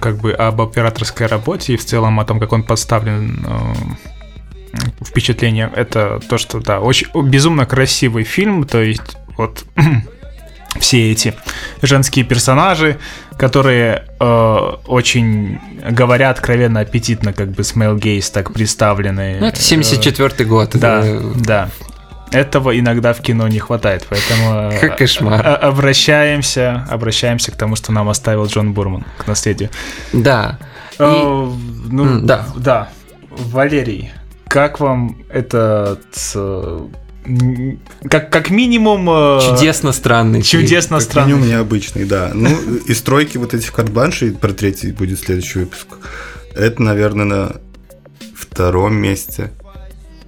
как 0.00 0.18
бы 0.18 0.32
об 0.32 0.60
операторской 0.60 1.26
работе 1.26 1.74
и 1.74 1.76
в 1.76 1.84
целом 1.84 2.20
о 2.20 2.24
том, 2.24 2.38
как 2.40 2.52
он 2.52 2.62
поставлен 2.62 3.44
э, 3.44 5.04
впечатление. 5.04 5.70
Это 5.74 6.20
то, 6.28 6.38
что 6.38 6.60
да, 6.60 6.80
очень 6.80 7.08
безумно 7.28 7.66
красивый 7.66 8.24
фильм, 8.24 8.64
то 8.64 8.80
есть 8.80 9.16
вот 9.36 9.64
все 10.80 11.10
эти 11.10 11.34
женские 11.82 12.24
персонажи, 12.24 12.98
которые 13.38 14.04
э, 14.20 14.58
очень 14.86 15.58
говорят 15.90 16.36
откровенно 16.38 16.80
аппетитно, 16.80 17.32
как 17.32 17.50
бы 17.52 17.62
с 17.64 17.74
Gaze 17.74 18.30
так 18.32 18.52
представлены. 18.52 19.38
Ну, 19.40 19.46
это 19.46 19.58
Э, 19.58 19.62
74 19.62 20.44
год. 20.48 20.70
Да, 20.74 21.00
это- 21.04 21.22
да. 21.36 21.68
Этого 22.30 22.78
иногда 22.78 23.14
в 23.14 23.20
кино 23.22 23.48
не 23.48 23.58
хватает, 23.58 24.06
поэтому 24.10 24.70
э, 24.72 24.78
Как 24.80 24.98
кошмар. 24.98 25.40
а- 25.46 25.56
обращаемся, 25.56 26.86
обращаемся 26.90 27.52
к 27.52 27.56
тому, 27.56 27.74
что 27.76 27.90
нам 27.92 28.08
оставил 28.10 28.44
Джон 28.46 28.74
Бурман 28.74 29.04
к 29.16 29.26
наследию. 29.26 29.70
Да. 30.12 30.58
И- 30.98 31.02
Э, 31.02 31.50
ну, 31.90 32.20
да. 32.20 32.44
да. 32.56 32.88
Валерий, 33.30 34.10
как 34.48 34.80
вам 34.80 35.16
этот 35.30 36.02
э, 36.34 36.80
как 38.08 38.30
как 38.30 38.50
минимум 38.50 39.08
э, 39.10 39.40
Чудесно 39.42 39.92
странный. 39.92 40.42
чудесно 40.42 40.98
Как 40.98 41.04
странный. 41.04 41.32
минимум 41.32 41.48
необычный, 41.48 42.04
да. 42.04 42.30
Ну, 42.34 42.50
и 42.86 42.94
стройки 42.94 43.36
вот 43.38 43.54
этих 43.54 43.72
карт-бланшей, 43.72 44.32
про 44.32 44.52
третий 44.52 44.92
будет 44.92 45.20
следующий 45.20 45.60
выпуск, 45.60 45.86
это, 46.54 46.82
наверное, 46.82 47.24
на 47.24 47.56
втором 48.34 48.94
месте. 48.96 49.50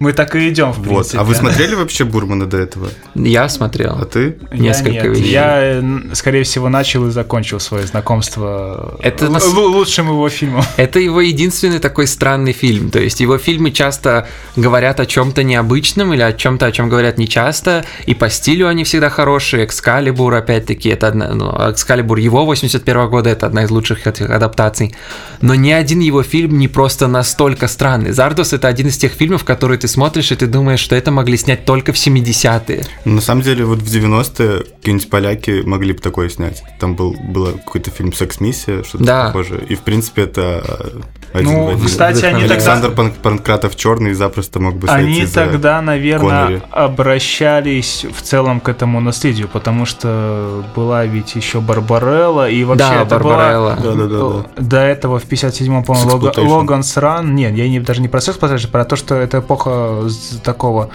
Мы 0.00 0.14
так 0.14 0.34
и 0.34 0.48
идем 0.48 0.72
в 0.72 0.78
Вот. 0.78 0.86
принципе. 0.88 1.18
А 1.18 1.24
вы 1.24 1.34
смотрели 1.34 1.74
вообще 1.74 2.04
Бурмана 2.04 2.46
до 2.46 2.56
этого? 2.56 2.88
Я 3.14 3.44
А 3.44 3.48
смотрел. 3.50 4.02
ты? 4.06 4.38
Я 4.50 4.56
несколько 4.58 4.92
нет. 4.92 5.04
видео? 5.18 5.26
Я, 5.30 5.58
э, 5.62 5.82
скорее 6.14 6.42
всего, 6.44 6.70
начал 6.70 7.06
и 7.06 7.10
закончил 7.10 7.60
свое 7.60 7.86
знакомство 7.86 8.96
Это 9.02 9.26
л- 9.26 9.30
нас- 9.32 9.44
л- 9.46 9.66
лучшим 9.70 10.08
его 10.08 10.26
фильмом. 10.30 10.64
Это 10.78 10.98
его 11.00 11.20
единственный 11.20 11.80
такой 11.80 12.06
странный 12.06 12.52
фильм. 12.54 12.90
То 12.90 12.98
есть 12.98 13.20
его 13.20 13.36
фильмы 13.36 13.72
часто 13.72 14.26
говорят 14.56 15.00
о 15.00 15.04
чем-то 15.06 15.42
необычном 15.42 16.14
или 16.14 16.22
о 16.22 16.32
чем-то, 16.32 16.64
о 16.64 16.72
чем 16.72 16.88
говорят 16.88 17.18
нечасто. 17.18 17.84
И 18.06 18.14
по 18.14 18.30
стилю 18.30 18.68
они 18.68 18.84
всегда 18.84 19.10
хорошие. 19.10 19.66
Экскалибур, 19.66 20.32
опять-таки, 20.34 20.88
это 20.88 21.08
одна, 21.08 21.34
ну, 21.34 21.50
Экскалибур 21.72 22.16
его 22.16 22.46
81 22.46 23.08
года, 23.10 23.28
это 23.28 23.44
одна 23.44 23.64
из 23.64 23.70
лучших 23.70 24.06
этих 24.06 24.30
адаптаций. 24.30 24.94
Но 25.42 25.54
ни 25.54 25.70
один 25.72 26.00
его 26.00 26.22
фильм 26.22 26.56
не 26.58 26.68
просто 26.68 27.06
настолько 27.06 27.68
странный. 27.68 28.12
Зардос 28.12 28.54
это 28.54 28.66
один 28.66 28.86
из 28.86 28.96
тех 28.96 29.12
фильмов, 29.12 29.44
которые 29.44 29.78
ты 29.78 29.89
смотришь, 29.90 30.32
и 30.32 30.36
ты 30.36 30.46
думаешь, 30.46 30.80
что 30.80 30.96
это 30.96 31.10
могли 31.10 31.36
снять 31.36 31.64
только 31.64 31.92
в 31.92 31.96
70-е. 31.96 32.84
Ну, 33.04 33.16
На 33.16 33.20
самом 33.20 33.42
деле, 33.42 33.64
вот 33.64 33.78
в 33.80 33.86
90-е 33.86 34.64
какие-нибудь 34.78 35.10
поляки 35.10 35.62
могли 35.64 35.92
бы 35.92 35.98
такое 36.00 36.28
снять. 36.30 36.62
Там 36.78 36.96
был 36.96 37.14
был 37.28 37.46
какой-то 37.52 37.90
фильм 37.90 38.12
«Секс-миссия», 38.12 38.82
что-то 38.84 39.04
Да. 39.04 39.26
похожее. 39.26 39.60
И, 39.68 39.74
в 39.74 39.80
принципе, 39.80 40.22
это 40.22 40.92
один 41.32 41.52
Ну, 41.52 41.68
один. 41.70 41.86
кстати, 41.86 42.24
они 42.24 42.40
тогда, 42.40 42.54
Александр 42.54 42.90
Пан- 42.90 43.12
Панкратов 43.12 43.76
черный 43.76 44.14
запросто 44.14 44.58
мог 44.60 44.74
бы 44.76 44.88
сойти 44.88 45.04
они 45.20 45.26
за- 45.26 45.34
тогда, 45.34 45.80
наверное, 45.80 46.46
Коннери. 46.46 46.62
обращались 46.70 48.04
в 48.12 48.22
целом 48.22 48.60
к 48.60 48.68
этому 48.68 49.00
наследию, 49.00 49.48
потому 49.48 49.86
что 49.86 50.64
была 50.74 51.04
ведь 51.04 51.34
еще 51.36 51.60
Барбарелла, 51.60 52.48
и 52.50 52.64
вообще 52.64 52.84
да, 52.84 53.02
это 53.02 53.18
была 53.18 53.36
Барбарелла. 53.36 53.78
Да-да-да. 53.82 54.62
До 54.62 54.76
этого 54.78 55.18
в 55.18 55.24
57-м, 55.24 55.84
по-моему, 55.84 56.10
Лога- 56.10 56.30
Sexploitation. 56.30 56.46
Логанс 56.48 56.96
Ран. 56.96 57.34
Нет, 57.34 57.54
я 57.54 57.68
не, 57.68 57.80
даже 57.80 58.00
не 58.02 58.08
про 58.08 58.20
секс 58.20 58.38
про 58.38 58.84
то, 58.84 58.96
что 58.96 59.14
это 59.14 59.38
эпоха 59.38 60.02
такого 60.42 60.90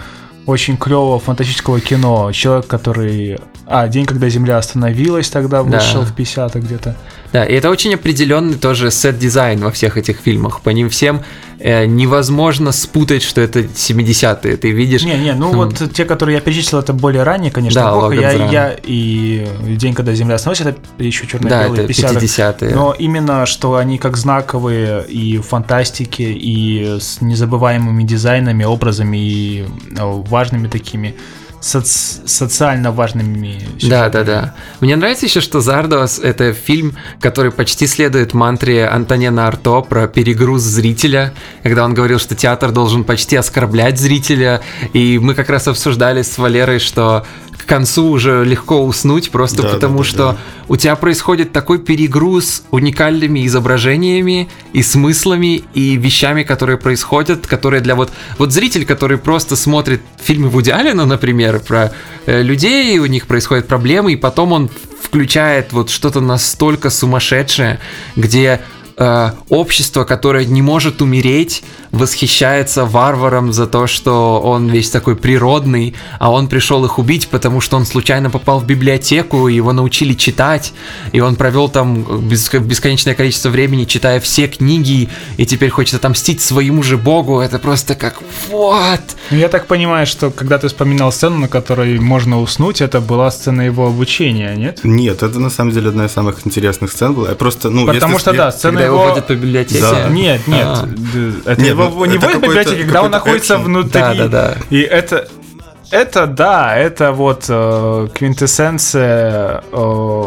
очень 0.46 0.76
клевого 0.76 1.18
фантастического 1.18 1.80
кино. 1.80 2.30
Человек, 2.32 2.66
который... 2.66 3.38
А, 3.66 3.88
день, 3.88 4.06
когда 4.06 4.28
Земля 4.28 4.58
остановилась, 4.58 5.28
тогда 5.28 5.62
Да. 5.62 5.78
вышел 5.78 6.02
в 6.02 6.14
50 6.14 6.54
где-то. 6.54 6.96
Да, 7.32 7.44
и 7.44 7.52
это 7.54 7.68
очень 7.68 7.92
определенный 7.94 8.54
тоже 8.54 8.90
set 8.90 9.13
design 9.13 9.58
во 9.60 9.70
всех 9.72 9.96
этих 9.98 10.18
фильмах. 10.20 10.60
По 10.60 10.70
ним 10.70 10.88
всем 10.88 11.22
невозможно 11.58 12.72
спутать, 12.72 13.22
что 13.22 13.40
это 13.40 13.60
70-е. 13.60 14.56
Ты 14.56 14.70
видишь... 14.70 15.04
Не-не, 15.04 15.34
ну 15.34 15.50
М. 15.52 15.56
вот 15.56 15.92
те, 15.92 16.04
которые 16.04 16.36
я 16.36 16.40
перечислил, 16.40 16.80
это 16.80 16.92
более 16.92 17.22
ранее, 17.22 17.50
конечно, 17.50 17.80
Да, 17.80 17.90
эпоха. 17.90 18.14
Я, 18.14 18.32
я 18.32 18.76
и 18.82 19.46
День, 19.76 19.94
когда 19.94 20.12
Земля 20.14 20.34
остановилась, 20.34 20.74
это 20.74 21.02
еще 21.02 21.26
черно 21.26 21.48
да, 21.48 21.64
белые 21.64 21.84
это 21.84 21.88
50 21.88 22.22
50-е. 22.22 22.74
Но 22.74 22.94
именно, 22.98 23.46
что 23.46 23.76
они 23.76 23.98
как 23.98 24.16
знаковые 24.16 25.04
и 25.06 25.38
в 25.38 25.42
фантастике, 25.42 26.32
и 26.32 26.98
с 27.00 27.20
незабываемыми 27.20 28.02
дизайнами, 28.02 28.64
образами 28.64 29.16
и 29.16 29.64
э, 29.96 30.02
важными 30.02 30.68
такими 30.68 31.16
соц- 31.66 32.20
социально 32.26 32.92
важными. 32.92 33.60
Да, 33.82 34.08
да, 34.08 34.22
да. 34.22 34.54
Мне 34.80 34.96
нравится 34.96 35.26
еще, 35.26 35.40
что 35.40 35.60
Зардос 35.60 36.18
это 36.18 36.52
фильм, 36.52 36.96
который 37.20 37.50
почти 37.50 37.86
следует 37.86 38.34
мантре 38.34 38.86
Антонена 38.86 39.48
Арто 39.48 39.80
про 39.80 40.06
перегруз 40.06 40.62
зрителя, 40.62 41.32
когда 41.62 41.84
он 41.84 41.94
говорил, 41.94 42.18
что 42.18 42.34
театр 42.34 42.70
должен 42.70 43.04
почти 43.04 43.36
оскорблять 43.36 43.98
зрителя. 43.98 44.60
И 44.92 45.18
мы 45.18 45.34
как 45.34 45.50
раз 45.50 45.66
обсуждали 45.68 46.22
с 46.22 46.38
Валерой, 46.38 46.78
что 46.78 47.26
концу 47.66 48.08
уже 48.08 48.44
легко 48.44 48.84
уснуть, 48.84 49.30
просто 49.30 49.62
Да, 49.62 49.68
потому 49.74 49.98
да, 49.98 50.02
да, 50.04 50.08
что 50.08 50.32
да. 50.32 50.36
у 50.68 50.76
тебя 50.76 50.96
происходит 50.96 51.52
такой 51.52 51.78
перегруз 51.78 52.62
уникальными 52.70 53.46
изображениями 53.46 54.48
и 54.72 54.82
смыслами 54.82 55.64
и 55.74 55.96
вещами, 55.96 56.42
которые 56.42 56.78
происходят, 56.78 57.46
которые 57.46 57.80
для 57.80 57.94
вот 57.94 58.10
вот 58.38 58.52
зритель, 58.52 58.84
который 58.84 59.18
просто 59.18 59.56
смотрит 59.56 60.00
фильмы 60.18 60.48
Вуди 60.48 60.70
Аллена, 60.70 61.04
например, 61.06 61.60
про 61.60 61.92
э, 62.26 62.42
людей, 62.42 62.98
у 62.98 63.06
них 63.06 63.26
происходят 63.26 63.66
проблемы, 63.66 64.12
и 64.12 64.16
потом 64.16 64.52
он 64.52 64.70
включает 65.02 65.72
вот 65.72 65.90
что-то 65.90 66.20
настолько 66.20 66.90
сумасшедшее, 66.90 67.78
где 68.16 68.60
э, 68.96 69.30
общество, 69.48 70.04
которое 70.04 70.44
не 70.44 70.62
может 70.62 71.02
умереть, 71.02 71.62
восхищается 71.92 72.84
варваром 72.84 73.52
за 73.52 73.66
то, 73.66 73.86
что 73.86 74.40
он 74.40 74.68
весь 74.68 74.90
такой 74.90 75.16
природный, 75.16 75.94
а 76.18 76.30
он 76.30 76.48
пришел 76.48 76.84
их 76.84 76.98
убить, 76.98 77.28
потому 77.28 77.60
что 77.60 77.76
он 77.76 77.84
случайно 77.86 78.30
попал 78.30 78.60
в 78.60 78.64
библиотеку, 78.66 79.48
его 79.48 79.72
научили 79.72 80.12
читать, 80.14 80.72
и 81.12 81.20
он 81.20 81.36
провел 81.36 81.68
там 81.68 82.02
бес- 82.28 82.52
бесконечное 82.60 83.14
количество 83.14 83.48
времени, 83.50 83.84
читая 83.84 84.20
все 84.20 84.46
книги, 84.46 85.08
и 85.36 85.46
теперь 85.46 85.70
хочет 85.70 85.94
отомстить 85.96 86.40
своему 86.40 86.82
же 86.82 86.96
богу. 86.96 87.40
Это 87.40 87.58
просто 87.58 87.94
как 87.94 88.20
вот. 88.50 89.00
Ну, 89.30 89.38
Я 89.38 89.48
так 89.48 89.66
понимаю, 89.66 90.06
что 90.06 90.30
когда 90.30 90.58
ты 90.58 90.68
вспоминал 90.68 91.10
сцену, 91.12 91.38
на 91.38 91.48
которой 91.48 91.98
можно 91.98 92.40
уснуть, 92.40 92.80
это 92.80 93.00
была 93.00 93.30
сцена 93.30 93.62
его 93.62 93.86
обучения, 93.86 94.54
нет? 94.56 94.80
Нет, 94.84 95.22
это 95.22 95.38
на 95.40 95.50
самом 95.50 95.72
деле 95.72 95.88
одна 95.88 96.06
из 96.06 96.12
самых 96.12 96.46
интересных 96.46 96.92
сцен 96.92 97.14
была. 97.14 97.30
Я 97.30 97.34
просто, 97.34 97.70
ну, 97.70 97.86
Потому 97.86 98.14
если- 98.14 98.20
что, 98.22 98.32
да, 98.32 98.52
сцена 98.52 98.78
его 98.86 98.96
его... 98.96 99.08
водят 99.10 99.26
по 99.26 99.32
библиотеке. 99.34 99.80
Да. 99.80 100.08
Нет, 100.08 100.46
нет, 100.46 100.66
А. 100.66 100.86
д- 100.86 101.32
это 101.44 101.60
Нет, 101.60 101.70
его 101.70 101.84
ну, 101.88 102.04
не 102.06 102.16
это 102.16 102.26
в 102.26 102.32
какой-то- 102.32 102.46
библиотеке, 102.48 102.82
когда 102.84 103.02
он 103.02 103.10
находится 103.10 103.54
экшен. 103.54 103.64
внутри. 103.66 104.00
Да, 104.00 104.14
да, 104.14 104.28
да. 104.28 104.54
И 104.70 104.80
это, 104.80 105.28
это 105.90 106.26
да, 106.26 106.76
это 106.76 107.12
вот 107.12 107.44
э, 107.48 108.08
квинтэссенция 108.14 109.62
э, 109.72 110.22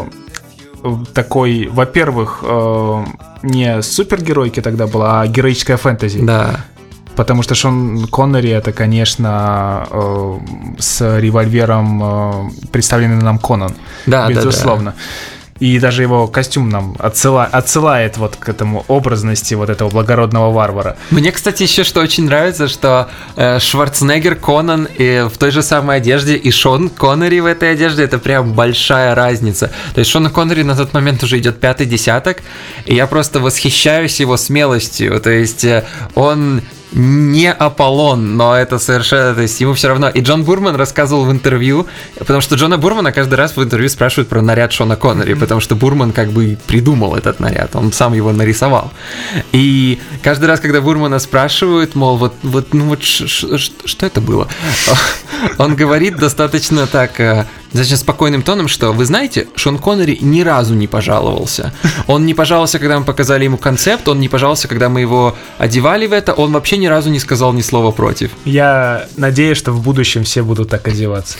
такой, 1.14 1.68
во-первых, 1.70 2.40
э, 2.42 3.04
не 3.42 3.82
супергеройки 3.82 4.60
тогда 4.60 4.86
была, 4.86 5.20
а 5.22 5.26
героическая 5.26 5.76
фэнтези. 5.76 6.20
Да. 6.24 6.64
Потому 7.16 7.42
что 7.42 7.54
Шон 7.54 8.06
Коннери 8.06 8.50
это, 8.50 8.72
конечно, 8.72 9.86
э, 9.90 10.38
с 10.78 11.18
револьвером 11.18 12.00
э, 12.02 12.68
представленный 12.72 13.22
нам 13.22 13.38
Конан. 13.38 13.74
Да, 14.06 14.28
да, 14.28 14.42
да. 14.44 14.94
И 15.60 15.78
даже 15.78 16.02
его 16.02 16.26
костюм 16.26 16.70
нам 16.70 16.96
отсыла, 16.98 17.44
отсылает 17.44 18.16
вот 18.16 18.36
к 18.36 18.48
этому 18.48 18.84
образности 18.88 19.54
вот 19.54 19.68
этого 19.68 19.90
благородного 19.90 20.50
варвара. 20.50 20.96
Мне, 21.10 21.32
кстати, 21.32 21.62
еще 21.62 21.84
что 21.84 22.00
очень 22.00 22.24
нравится, 22.24 22.66
что 22.66 23.10
э, 23.36 23.58
Шварценеггер, 23.58 24.36
Конан 24.36 24.88
и 24.96 25.26
в 25.30 25.36
той 25.36 25.50
же 25.50 25.62
самой 25.62 25.98
одежде, 25.98 26.36
и 26.36 26.50
Шон 26.50 26.88
Коннери 26.88 27.40
в 27.40 27.46
этой 27.46 27.72
одежде, 27.72 28.04
это 28.04 28.18
прям 28.18 28.54
большая 28.54 29.14
разница. 29.14 29.70
То 29.94 29.98
есть 29.98 30.10
Шона 30.10 30.30
Коннери 30.30 30.62
на 30.62 30.74
тот 30.74 30.94
момент 30.94 31.22
уже 31.22 31.38
идет 31.38 31.60
пятый 31.60 31.86
десяток, 31.86 32.38
и 32.86 32.94
я 32.94 33.06
просто 33.06 33.38
восхищаюсь 33.38 34.18
его 34.18 34.38
смелостью. 34.38 35.20
То 35.20 35.30
есть 35.30 35.64
э, 35.64 35.84
он 36.14 36.62
не 36.92 37.52
Аполлон, 37.52 38.36
но 38.36 38.56
это 38.56 38.78
совершенно, 38.78 39.34
то 39.34 39.42
есть 39.42 39.60
ему 39.60 39.74
все 39.74 39.88
равно. 39.88 40.08
И 40.08 40.20
Джон 40.20 40.44
Бурман 40.44 40.76
рассказывал 40.76 41.24
в 41.24 41.30
интервью, 41.30 41.86
потому 42.18 42.40
что 42.40 42.56
Джона 42.56 42.78
Бурмана 42.78 43.12
каждый 43.12 43.34
раз 43.34 43.56
в 43.56 43.62
интервью 43.62 43.88
спрашивают 43.88 44.28
про 44.28 44.42
наряд 44.42 44.72
Шона 44.72 44.96
Коннери, 44.96 45.34
потому 45.34 45.60
что 45.60 45.76
Бурман 45.76 46.12
как 46.12 46.30
бы 46.30 46.58
придумал 46.66 47.14
этот 47.14 47.40
наряд, 47.40 47.76
он 47.76 47.92
сам 47.92 48.12
его 48.14 48.32
нарисовал. 48.32 48.92
И 49.52 50.00
каждый 50.22 50.46
раз, 50.46 50.60
когда 50.60 50.80
Бурмана 50.80 51.18
спрашивают, 51.18 51.94
мол, 51.94 52.16
вот, 52.16 52.34
вот 52.42 52.74
ну 52.74 52.86
вот 52.86 53.02
что 53.02 54.06
это 54.06 54.20
было? 54.20 54.48
Он 55.58 55.76
говорит 55.76 56.16
достаточно 56.16 56.86
так 56.86 57.18
э, 57.20 57.46
достаточно 57.72 57.96
спокойным 57.96 58.42
тоном, 58.42 58.68
что 58.68 58.92
вы 58.92 59.04
знаете, 59.04 59.48
Шон 59.56 59.78
Коннери 59.78 60.18
ни 60.20 60.42
разу 60.42 60.74
не 60.74 60.86
пожаловался. 60.86 61.72
Он 62.06 62.26
не 62.26 62.34
пожаловался, 62.34 62.78
когда 62.78 62.98
мы 62.98 63.04
показали 63.04 63.44
ему 63.44 63.56
концепт, 63.58 64.08
он 64.08 64.20
не 64.20 64.28
пожаловался, 64.28 64.68
когда 64.68 64.88
мы 64.88 65.00
его 65.00 65.36
одевали 65.58 66.06
в 66.06 66.12
это, 66.12 66.32
он 66.32 66.52
вообще 66.52 66.76
ни 66.78 66.86
разу 66.86 67.10
не 67.10 67.18
сказал 67.20 67.52
ни 67.52 67.62
слова 67.62 67.90
против. 67.92 68.30
Я 68.44 69.06
надеюсь, 69.16 69.58
что 69.58 69.72
в 69.72 69.82
будущем 69.82 70.24
все 70.24 70.42
будут 70.42 70.70
так 70.70 70.86
одеваться. 70.88 71.36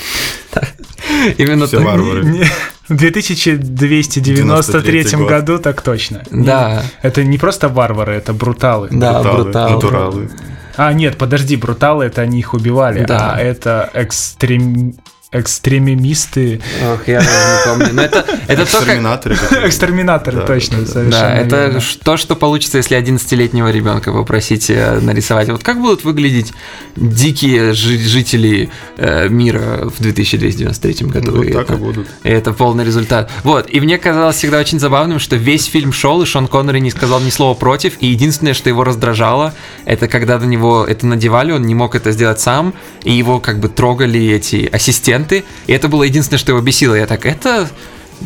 Именно 1.38 1.66
Все 1.66 1.80
варвары. 1.80 2.46
В 2.88 2.96
2293 2.96 5.02
году 5.26 5.58
так 5.58 5.82
точно. 5.82 6.22
Да. 6.30 6.82
Это 7.02 7.24
не 7.24 7.38
просто 7.38 7.68
варвары, 7.68 8.14
это 8.14 8.32
бруталы. 8.32 8.88
Да, 8.90 9.22
бруталы. 9.22 9.70
Натуралы. 9.74 10.30
А, 10.76 10.92
нет, 10.92 11.18
подожди, 11.18 11.56
бруталы 11.56 12.04
это 12.06 12.22
они 12.22 12.38
их 12.38 12.54
убивали, 12.54 13.04
Да. 13.04 13.34
а 13.34 13.40
это 13.40 13.90
экстрем... 13.92 14.94
экстремимисты, 15.32 16.60
Ох, 16.92 17.06
я 17.06 17.20
даже 17.20 17.30
не 17.30 17.64
помню. 17.86 17.94
Но 17.94 18.02
это, 18.02 18.18
это 18.48 18.64
то, 18.66 18.78
как... 18.78 18.88
Экстерминаторы. 18.88 19.34
экстерминаторы, 19.66 20.36
Да, 20.38 20.46
точно, 20.46 20.78
да, 20.80 20.86
совершенно 20.86 21.10
Да, 21.10 21.34
это 21.36 21.56
верно. 21.66 21.80
то, 22.02 22.16
что 22.16 22.34
получится, 22.36 22.78
если 22.78 22.98
11-летнего 22.98 23.70
ребенка 23.70 24.12
попросить 24.12 24.70
э, 24.70 24.98
нарисовать. 25.00 25.48
Вот 25.48 25.62
как 25.62 25.80
будут 25.80 26.02
выглядеть 26.04 26.52
дикие 26.96 27.74
жи- 27.74 27.98
жители 27.98 28.70
э, 28.96 29.28
мира 29.28 29.88
в 29.96 30.02
2293 30.02 31.06
году? 31.06 31.32
Вот 31.36 31.44
И 31.46 31.52
так 31.52 31.62
это- 31.64 31.74
и 31.74 31.76
будут. 31.76 32.08
И 32.24 32.28
это 32.28 32.52
полный 32.52 32.84
результат. 32.84 33.30
Вот, 33.44 33.68
и 33.70 33.80
мне 33.80 33.98
казалось 33.98 34.36
всегда 34.36 34.58
очень 34.58 34.80
забавным, 34.80 35.18
что 35.20 35.36
весь 35.36 35.66
фильм 35.66 35.92
шел, 35.92 36.20
и 36.22 36.26
Шон 36.26 36.48
Коннери 36.48 36.80
не 36.80 36.90
сказал 36.90 37.20
ни 37.20 37.30
слова 37.30 37.54
против, 37.54 37.94
и 38.00 38.06
единственное, 38.08 38.54
что 38.54 38.68
его 38.68 38.82
раздражало, 38.84 39.54
это 39.84 40.08
когда 40.08 40.38
на 40.38 40.44
него 40.44 40.84
это 40.84 41.06
надевали, 41.06 41.52
он 41.52 41.62
не 41.62 41.74
мог 41.74 41.94
это 41.94 42.10
сделать 42.12 42.40
сам, 42.40 42.74
и 43.04 43.12
его 43.12 43.38
как 43.38 43.60
бы 43.60 43.68
трогали 43.68 44.20
эти 44.32 44.66
ассистенты, 44.72 45.19
и 45.66 45.72
это 45.72 45.88
было 45.88 46.02
единственное, 46.04 46.38
что 46.38 46.52
его 46.52 46.60
бесило. 46.60 46.94
Я 46.94 47.06
так, 47.06 47.26
это... 47.26 47.70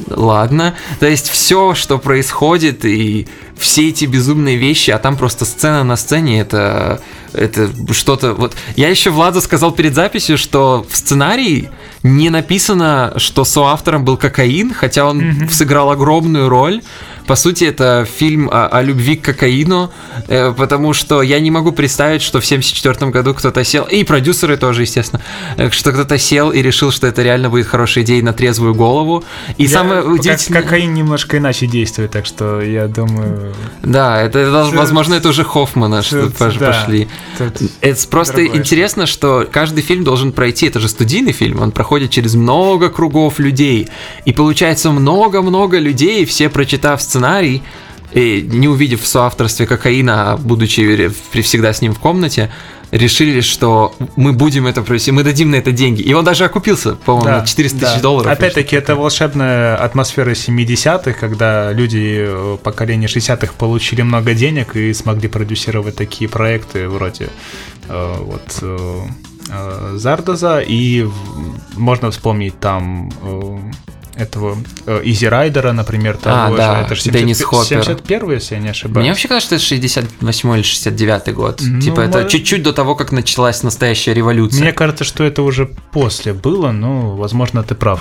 Ладно, 0.09 0.75
то 0.99 1.07
есть 1.07 1.29
все, 1.29 1.75
что 1.75 1.99
происходит, 1.99 2.85
и 2.85 3.29
все 3.57 3.89
эти 3.89 4.05
безумные 4.05 4.57
вещи, 4.57 4.91
а 4.91 4.99
там 4.99 5.17
просто 5.17 5.45
сцена 5.45 5.85
на 5.85 5.97
сцене, 5.97 6.41
это, 6.41 7.01
это 7.33 7.71
что-то... 7.93 8.35
Вот 8.35 8.55
я 8.77 8.89
еще 8.89 9.11
Владу 9.11 9.41
сказал 9.41 9.73
перед 9.73 9.95
записью, 9.95 10.37
что 10.39 10.85
в 10.89 10.97
сценарии 10.97 11.71
не 12.03 12.31
написано, 12.31 13.15
что 13.17 13.45
соавтором 13.45 14.05
был 14.05 14.17
кокаин, 14.17 14.75
хотя 14.75 15.07
он 15.07 15.49
сыграл 15.51 15.91
огромную 15.91 16.49
роль. 16.49 16.83
По 17.27 17.37
сути, 17.37 17.65
это 17.65 18.07
фильм 18.19 18.51
о, 18.53 18.67
о 18.67 18.83
любви 18.83 19.17
к 19.17 19.25
кокаину, 19.25 19.91
э, 20.29 20.53
потому 20.53 20.93
что 20.93 21.23
я 21.23 21.41
не 21.41 21.51
могу 21.51 21.73
представить, 21.73 22.21
что 22.21 22.39
в 22.39 22.45
74 22.45 23.11
году 23.11 23.33
кто-то 23.33 23.65
сел, 23.65 23.85
и 23.85 24.05
продюсеры 24.05 24.59
тоже, 24.59 24.83
естественно, 24.83 25.23
э, 25.57 25.71
что 25.71 25.93
кто-то 25.93 26.19
сел 26.19 26.51
и 26.53 26.61
решил, 26.61 26.91
что 26.91 27.07
это 27.07 27.23
реально 27.23 27.49
будет 27.49 27.67
хорошей 27.67 28.03
идеей 28.03 28.21
на 28.21 28.35
трезвую 28.35 28.75
голову. 28.75 29.25
И 29.57 29.63
Я- 29.63 29.69
самое 29.71 30.03
как- 30.03 30.11
удивительное... 30.13 30.63
Кокаин 30.63 30.93
немножко 30.93 31.39
иначе 31.39 31.67
действует, 31.67 32.11
так 32.11 32.27
что 32.27 32.61
я 32.61 32.89
думаю... 32.89 33.54
Да, 33.83 34.21
это, 34.23 34.39
это, 34.39 34.71
возможно, 34.73 35.15
это 35.15 35.29
уже 35.29 35.45
Хоффмана, 35.45 36.03
что 36.03 36.31
да. 36.39 36.67
пошли. 36.67 37.09
Это 37.81 38.09
просто 38.09 38.47
интересно, 38.47 39.07
что 39.07 39.47
каждый 39.51 39.83
фильм 39.83 40.05
должен 40.05 40.33
пройти, 40.33 40.67
это 40.67 40.81
же 40.81 40.89
студийный 40.89 41.33
фильм, 41.33 41.61
он 41.61 41.71
проходит 41.71 42.11
через 42.11 42.35
много 42.35 42.89
кругов 42.89 43.39
людей. 43.39 43.89
И 44.25 44.33
получается 44.33 44.91
много-много 44.91 45.79
людей, 45.79 46.25
все 46.25 46.49
прочитав 46.49 47.03
сценарий, 47.03 47.63
и 48.13 48.49
не 48.49 48.69
увидев 48.69 49.03
в 49.03 49.07
соавторстве 49.07 49.67
кокаина, 49.67 50.33
а 50.33 50.37
будучи 50.37 51.11
всегда 51.43 51.73
с 51.73 51.83
ним 51.83 51.93
в 51.95 51.99
комнате, 51.99 52.51
решили, 52.95 53.41
что 53.41 53.95
мы 54.17 54.33
будем 54.33 54.67
это 54.67 54.83
провести, 54.83 55.11
мы 55.11 55.25
дадим 55.25 55.51
на 55.51 55.57
это 55.57 55.73
деньги. 55.73 56.01
И 56.01 56.13
он 56.13 56.25
даже 56.25 56.45
окупился, 56.45 56.95
по-моему, 56.95 57.27
Да, 57.27 57.41
на 57.41 57.47
400 57.47 57.79
да. 57.79 57.91
тысяч 57.91 58.03
долларов. 58.03 58.33
Опять-таки, 58.33 58.77
это 58.77 58.95
волшебная 58.95 59.77
атмосфера 59.77 60.31
70-х, 60.31 61.13
когда 61.15 61.73
люди 61.73 62.25
э, 62.27 62.57
поколения 62.63 63.07
60-х 63.09 63.55
получили 63.59 64.03
много 64.03 64.35
денег 64.35 64.77
и 64.77 64.93
смогли 64.95 65.29
продюсировать 65.29 65.97
такие 65.97 66.31
проекты 66.31 66.89
вроде 66.89 67.29
э, 67.89 68.15
вот 68.21 68.59
э, 68.63 69.01
Зардоза, 69.95 70.61
и 70.61 71.07
можно 71.75 72.11
вспомнить 72.11 72.59
там 72.61 73.11
этого 74.17 74.57
э, 74.87 75.01
Изи 75.05 75.27
Райдера, 75.27 75.73
например, 75.73 76.17
того 76.17 76.37
А, 76.37 76.51
же. 76.51 76.57
да, 76.57 76.83
это 76.83 76.95
же 76.95 77.11
Деннис 77.11 77.43
Хоппер. 77.43 77.83
71 77.85 78.31
если 78.33 78.55
я 78.55 78.61
не 78.61 78.69
ошибаюсь. 78.69 79.05
Мне 79.05 79.11
вообще 79.11 79.29
кажется, 79.29 79.59
что 79.59 79.75
это 79.75 79.89
68 79.89 80.55
или 80.55 80.63
69 80.63 81.35
год. 81.35 81.61
Ну, 81.63 81.81
типа 81.81 82.01
это 82.01 82.19
может- 82.19 82.31
чуть-чуть 82.31 82.63
до 82.63 82.73
того, 82.73 82.95
как 82.95 83.13
началась 83.13 83.63
настоящая 83.63 84.15
революция. 84.15 84.61
Мне 84.63 84.73
кажется, 84.73 85.05
что 85.05 85.25
это 85.25 85.43
уже 85.43 85.67
после 85.93 86.33
было, 86.33 86.71
но, 86.73 87.17
возможно, 87.17 87.63
ты 87.63 87.75
прав. 87.75 88.01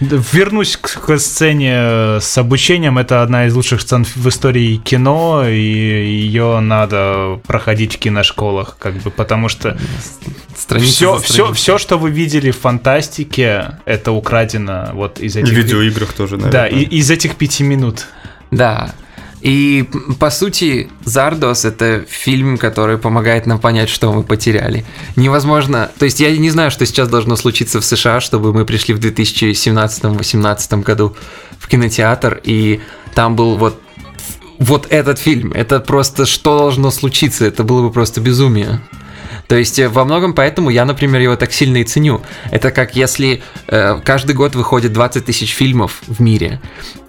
Вернусь 0.00 0.76
к, 0.76 1.00
к 1.00 1.18
сцене 1.18 2.18
с 2.20 2.38
обучением. 2.38 2.98
Это 2.98 3.22
одна 3.22 3.46
из 3.46 3.54
лучших 3.54 3.80
сцен 3.80 4.04
в 4.04 4.28
истории 4.28 4.76
кино, 4.76 5.44
и 5.48 5.60
ее 5.60 6.60
надо 6.60 7.40
проходить 7.46 7.96
в 7.96 7.98
киношколах, 7.98 8.76
как 8.78 8.94
бы, 8.96 9.10
потому 9.10 9.48
что 9.48 9.78
Страница 10.56 10.92
все, 10.92 11.18
все, 11.18 11.52
все, 11.52 11.78
что 11.78 11.98
вы 11.98 12.10
видели 12.10 12.50
в 12.50 12.58
фантастике, 12.58 13.78
это 13.84 14.12
украдено 14.12 14.90
вот 14.92 15.18
из 15.18 15.36
И 15.36 15.42
этих... 15.52 15.64
в 15.64 15.66
видеоиграх 15.66 16.12
тоже, 16.12 16.36
наверное. 16.36 16.52
Да, 16.52 16.66
и- 16.68 16.84
из 16.84 17.10
этих 17.10 17.36
пяти 17.36 17.62
минут. 17.62 18.06
Да. 18.50 18.94
И 19.42 19.88
по 20.20 20.30
сути, 20.30 20.88
Зардос 21.04 21.64
это 21.64 22.04
фильм, 22.08 22.58
который 22.58 22.96
помогает 22.96 23.46
нам 23.46 23.58
понять, 23.58 23.88
что 23.88 24.12
мы 24.12 24.22
потеряли. 24.22 24.84
Невозможно. 25.16 25.90
То 25.98 26.04
есть 26.04 26.20
я 26.20 26.36
не 26.36 26.50
знаю, 26.50 26.70
что 26.70 26.86
сейчас 26.86 27.08
должно 27.08 27.34
случиться 27.34 27.80
в 27.80 27.84
США, 27.84 28.20
чтобы 28.20 28.52
мы 28.52 28.64
пришли 28.64 28.94
в 28.94 29.00
2017-2018 29.00 30.82
году 30.82 31.16
в 31.58 31.66
кинотеатр, 31.66 32.40
и 32.44 32.80
там 33.14 33.34
был 33.34 33.56
вот 33.56 33.80
вот 34.60 34.86
этот 34.90 35.18
фильм. 35.18 35.52
Это 35.52 35.80
просто 35.80 36.24
что 36.24 36.58
должно 36.58 36.92
случиться? 36.92 37.44
Это 37.44 37.64
было 37.64 37.82
бы 37.82 37.90
просто 37.90 38.20
безумие. 38.20 38.80
То 39.52 39.58
есть 39.58 39.78
э, 39.78 39.86
во 39.86 40.06
многом 40.06 40.32
поэтому 40.32 40.70
я, 40.70 40.86
например, 40.86 41.20
его 41.20 41.36
так 41.36 41.52
сильно 41.52 41.76
и 41.76 41.84
ценю. 41.84 42.22
Это 42.50 42.70
как 42.70 42.96
если 42.96 43.42
э, 43.68 44.00
каждый 44.02 44.34
год 44.34 44.54
выходит 44.54 44.94
20 44.94 45.26
тысяч 45.26 45.52
фильмов 45.52 46.00
в 46.06 46.22
мире, 46.22 46.58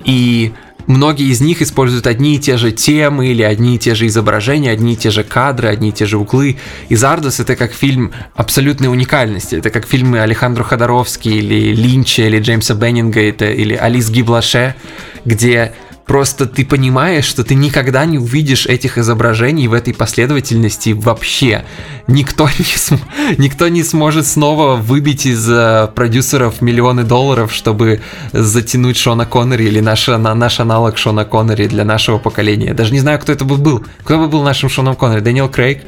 и 0.03 0.51
многие 0.86 1.32
из 1.32 1.39
них 1.39 1.62
используют 1.62 2.06
одни 2.06 2.36
и 2.36 2.39
те 2.39 2.58
же 2.58 2.73
темы 2.73 3.27
или 3.27 3.43
одни 3.43 3.75
и 3.75 3.79
те 3.79 3.95
же 3.95 4.08
изображения, 4.08 4.71
одни 4.71 4.91
и 4.91 4.97
те 4.97 5.10
же 5.10 5.23
кадры, 5.23 5.69
одни 5.69 5.88
и 5.88 5.91
те 5.93 6.06
же 6.06 6.17
углы. 6.17 6.58
И 6.89 6.95
Зардос 6.97 7.39
это 7.39 7.56
как 7.56 7.71
фильм 7.71 8.12
абсолютной 8.36 8.89
уникальности. 8.89 9.56
Это 9.56 9.69
как 9.69 9.88
фильмы 9.88 10.19
Алехандро 10.19 10.65
Ходоровски 10.65 11.29
или 11.29 11.73
Линча 11.73 12.23
или 12.23 12.41
Джеймса 12.41 12.73
Беннингейта 12.73 13.45
или 13.45 13.73
Алис 13.73 14.10
Гиблаше, 14.10 14.75
где 15.23 15.71
Просто 16.06 16.46
ты 16.48 16.66
понимаешь, 16.66 17.24
что 17.24 17.46
ты 17.46 17.56
никогда 17.56 18.04
не 18.06 18.18
увидишь 18.18 18.66
этих 18.66 18.98
изображений 18.98 19.68
в 19.70 19.74
этой 19.74 19.94
последовательности 19.94 20.89
вообще. 20.89 21.63
Никто 22.08 22.50
не, 22.60 22.66
см- 22.66 23.08
никто 23.38 23.70
не 23.70 23.84
сможет 23.84 24.28
снова 24.28 24.76
выбить 24.76 25.26
из 25.26 25.50
э, 25.50 25.88
продюсеров 25.96 26.62
миллионы 26.62 27.04
долларов, 27.04 27.54
чтобы 27.54 28.02
затянуть 28.34 28.98
Шона 28.98 29.26
Коннери 29.26 29.63
или 29.66 29.80
наш, 29.80 30.08
на- 30.08 30.36
наш 30.36 30.60
аналог 30.60 30.98
Шона 30.98 31.24
Коннери 31.24 31.68
для 31.68 31.86
нашего 31.86 32.18
поколения. 32.18 32.68
Я 32.68 32.74
даже 32.74 32.92
не 32.92 33.00
знаю, 33.00 33.18
кто 33.20 33.32
это 33.32 33.46
бы 33.46 33.56
был. 33.56 33.86
Кто 34.04 34.18
бы 34.18 34.28
был 34.28 34.44
нашим 34.44 34.68
Шоном 34.70 34.96
Коннери? 34.98 35.22
Дэниел 35.22 35.48
Крейг? 35.50 35.84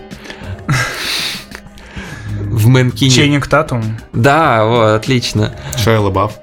В 2.45 2.67
Мэнкине. 2.67 3.11
Ченнинг 3.11 3.47
Татум. 3.47 3.97
Да, 4.13 4.63
вот, 4.65 4.85
отлично. 4.95 5.53
Шайа 5.77 5.99
Лабаф. 5.99 6.33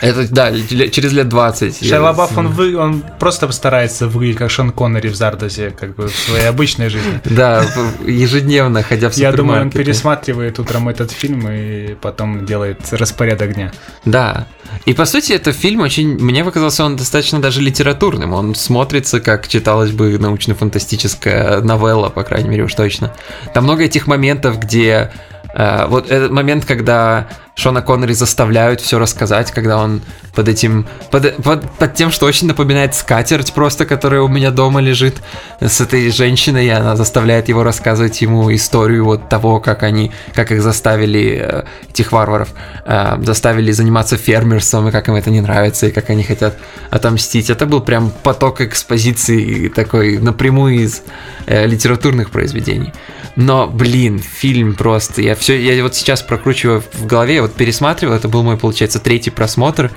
Это, 0.00 0.30
да, 0.30 0.52
через 0.52 1.12
лет 1.12 1.28
20. 1.28 1.86
Шайа 1.86 2.02
Лабаф, 2.02 2.36
он, 2.36 2.48
вы, 2.48 2.76
он 2.76 3.02
просто 3.18 3.50
старается 3.52 4.06
выглядеть 4.06 4.38
как 4.38 4.50
Шон 4.50 4.70
Коннери 4.70 5.08
в 5.08 5.14
Зардозе, 5.14 5.70
как 5.70 5.94
бы 5.94 6.08
в 6.08 6.14
своей 6.14 6.46
обычной 6.46 6.88
жизни. 6.88 7.20
Да, 7.36 7.64
ежедневно, 8.06 8.82
ходя 8.82 9.10
в 9.10 9.14
Я 9.14 9.32
думаю, 9.32 9.62
он 9.62 9.70
пересматривает 9.70 10.58
утром 10.58 10.88
этот 10.88 11.10
фильм 11.10 11.48
и 11.50 11.94
потом 11.94 12.44
делает 12.46 12.80
распорядок 12.92 13.54
дня. 13.54 13.72
Да. 14.04 14.46
И 14.84 14.94
по 14.94 15.04
сути, 15.04 15.32
это 15.32 15.52
фильм 15.52 15.80
очень, 15.80 16.18
мне 16.18 16.44
показался 16.44 16.84
он 16.84 16.96
достаточно 16.96 17.40
даже 17.40 17.60
литературным. 17.60 18.32
Он 18.32 18.54
смотрится, 18.54 19.20
как 19.20 19.48
читалась 19.48 19.92
бы 19.92 20.18
научно-фантастическая 20.18 21.60
новелла, 21.60 22.08
по 22.10 22.22
крайней 22.22 22.48
мере, 22.48 22.64
уж 22.64 22.74
точно. 22.74 23.14
Там 23.54 23.64
много 23.64 23.84
этих 23.84 24.06
моментов, 24.06 24.58
где 24.58 25.12
э, 25.54 25.86
вот 25.88 26.10
этот 26.10 26.30
момент, 26.32 26.64
когда 26.64 27.28
Шона 27.56 27.80
Коннери 27.80 28.12
заставляют 28.12 28.82
все 28.82 28.98
рассказать, 28.98 29.50
когда 29.50 29.78
он 29.78 30.02
под 30.34 30.46
этим, 30.48 30.86
под, 31.10 31.36
под- 31.42 31.70
под 31.70 31.94
тем, 31.94 32.10
что 32.10 32.26
очень 32.26 32.46
напоминает 32.46 32.94
скатерть 32.94 33.54
просто, 33.54 33.86
которая 33.86 34.20
у 34.20 34.28
меня 34.28 34.50
дома 34.50 34.82
лежит 34.82 35.16
с 35.60 35.80
этой 35.80 36.10
женщиной, 36.10 36.66
и 36.66 36.68
она 36.68 36.96
заставляет 36.96 37.48
его 37.48 37.62
рассказывать 37.64 38.20
ему 38.20 38.54
историю 38.54 39.06
вот 39.06 39.30
того, 39.30 39.58
как 39.60 39.82
они, 39.84 40.12
как 40.34 40.52
их 40.52 40.60
заставили, 40.60 41.40
э, 41.42 41.64
этих 41.88 42.12
варваров, 42.12 42.50
э, 42.84 43.16
заставили 43.22 43.72
заниматься 43.72 44.18
фермерством, 44.18 44.88
и 44.88 44.92
как 44.92 45.08
им 45.08 45.14
это 45.14 45.30
не 45.30 45.40
нравится, 45.40 45.86
и 45.86 45.92
как 45.92 46.10
они 46.10 46.24
хотят 46.24 46.58
отомстить. 46.90 47.48
Это 47.48 47.64
был 47.64 47.80
прям 47.80 48.12
поток 48.22 48.60
экспозиции 48.60 49.68
такой 49.68 50.18
напрямую 50.18 50.74
из 50.84 51.02
э, 51.46 51.66
литературных 51.66 52.30
произведений. 52.30 52.92
Но, 53.36 53.66
блин, 53.66 54.18
фильм 54.18 54.74
просто. 54.74 55.20
Я 55.20 55.34
все, 55.34 55.60
я 55.60 55.82
вот 55.82 55.94
сейчас 55.94 56.22
прокручиваю 56.22 56.82
в 56.92 57.06
голове, 57.06 57.42
вот 57.46 57.54
пересматривал, 57.56 58.14
это 58.14 58.28
был 58.28 58.42
мой, 58.42 58.56
получается, 58.56 58.98
третий 58.98 59.30
просмотр 59.30 59.90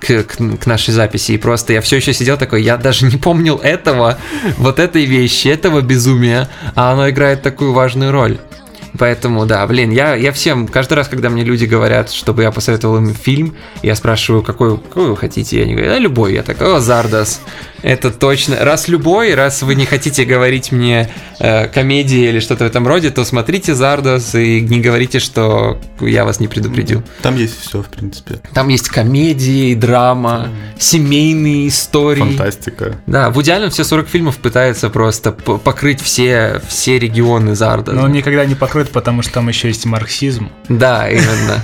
к, 0.00 0.24
к- 0.24 0.56
к 0.58 0.66
нашей 0.66 0.92
записи. 0.94 1.32
И 1.32 1.38
просто 1.38 1.72
я 1.72 1.80
все 1.80 1.96
еще 1.96 2.12
сидел 2.12 2.36
такой, 2.36 2.62
я 2.62 2.76
даже 2.76 3.06
не 3.06 3.16
помнил 3.16 3.56
этого, 3.56 4.18
вот 4.56 4.78
этой 4.78 5.04
вещи, 5.04 5.48
этого 5.48 5.80
безумия, 5.80 6.48
а 6.74 6.92
оно 6.92 7.08
играет 7.10 7.42
такую 7.42 7.72
важную 7.72 8.12
роль. 8.12 8.38
Поэтому, 8.98 9.46
да, 9.46 9.66
блин, 9.66 9.90
я, 9.90 10.14
я 10.14 10.32
всем, 10.32 10.66
каждый 10.66 10.94
раз, 10.94 11.08
когда 11.08 11.30
мне 11.30 11.44
люди 11.44 11.64
говорят, 11.64 12.10
чтобы 12.10 12.42
я 12.42 12.50
посоветовал 12.50 12.98
им 12.98 13.14
фильм, 13.14 13.54
я 13.82 13.94
спрашиваю, 13.94 14.42
какой, 14.42 14.76
какой 14.76 15.08
вы 15.10 15.16
хотите, 15.16 15.58
и 15.58 15.62
они 15.62 15.72
говорят, 15.74 15.94
да, 15.94 15.98
любой. 15.98 16.34
Я 16.34 16.42
такой, 16.42 16.76
о, 16.76 16.80
Зардас, 16.80 17.40
это 17.82 18.10
точно. 18.10 18.56
Раз 18.60 18.88
любой, 18.88 19.34
раз 19.34 19.62
вы 19.62 19.74
не 19.74 19.86
хотите 19.86 20.24
говорить 20.24 20.72
мне 20.72 21.08
э, 21.38 21.68
комедии 21.68 22.28
или 22.28 22.40
что-то 22.40 22.64
в 22.64 22.66
этом 22.66 22.86
роде, 22.86 23.10
то 23.10 23.24
смотрите 23.24 23.74
Зардас 23.74 24.34
и 24.34 24.60
не 24.60 24.80
говорите, 24.80 25.20
что 25.20 25.78
я 26.00 26.24
вас 26.24 26.40
не 26.40 26.48
предупредил. 26.48 27.02
Там 27.22 27.36
есть 27.36 27.60
все, 27.60 27.82
в 27.82 27.86
принципе. 27.86 28.40
Там 28.52 28.68
есть 28.68 28.88
комедии, 28.88 29.74
драма, 29.74 30.48
семейные 30.78 31.68
истории. 31.68 32.20
Фантастика. 32.20 32.96
Да, 33.06 33.30
в 33.30 33.40
идеале 33.42 33.70
все 33.70 33.84
40 33.84 34.08
фильмов 34.08 34.38
пытается 34.38 34.90
просто 34.90 35.32
покрыть 35.32 36.00
все, 36.00 36.60
все 36.68 36.98
регионы 36.98 37.54
Зарда. 37.54 37.92
Но 37.92 38.04
он 38.04 38.12
никогда 38.12 38.44
не 38.44 38.54
покрыт, 38.54 38.87
потому 38.90 39.22
что 39.22 39.34
там 39.34 39.48
еще 39.48 39.68
есть 39.68 39.86
марксизм. 39.86 40.50
Да, 40.68 41.08
именно. 41.08 41.62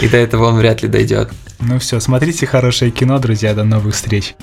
И 0.00 0.08
до 0.08 0.16
этого 0.16 0.46
он 0.46 0.56
вряд 0.56 0.82
ли 0.82 0.88
дойдет. 0.88 1.30
Ну 1.60 1.78
все, 1.78 2.00
смотрите 2.00 2.46
хорошее 2.46 2.90
кино, 2.90 3.18
друзья, 3.18 3.54
до 3.54 3.64
новых 3.64 3.94
встреч. 3.94 4.34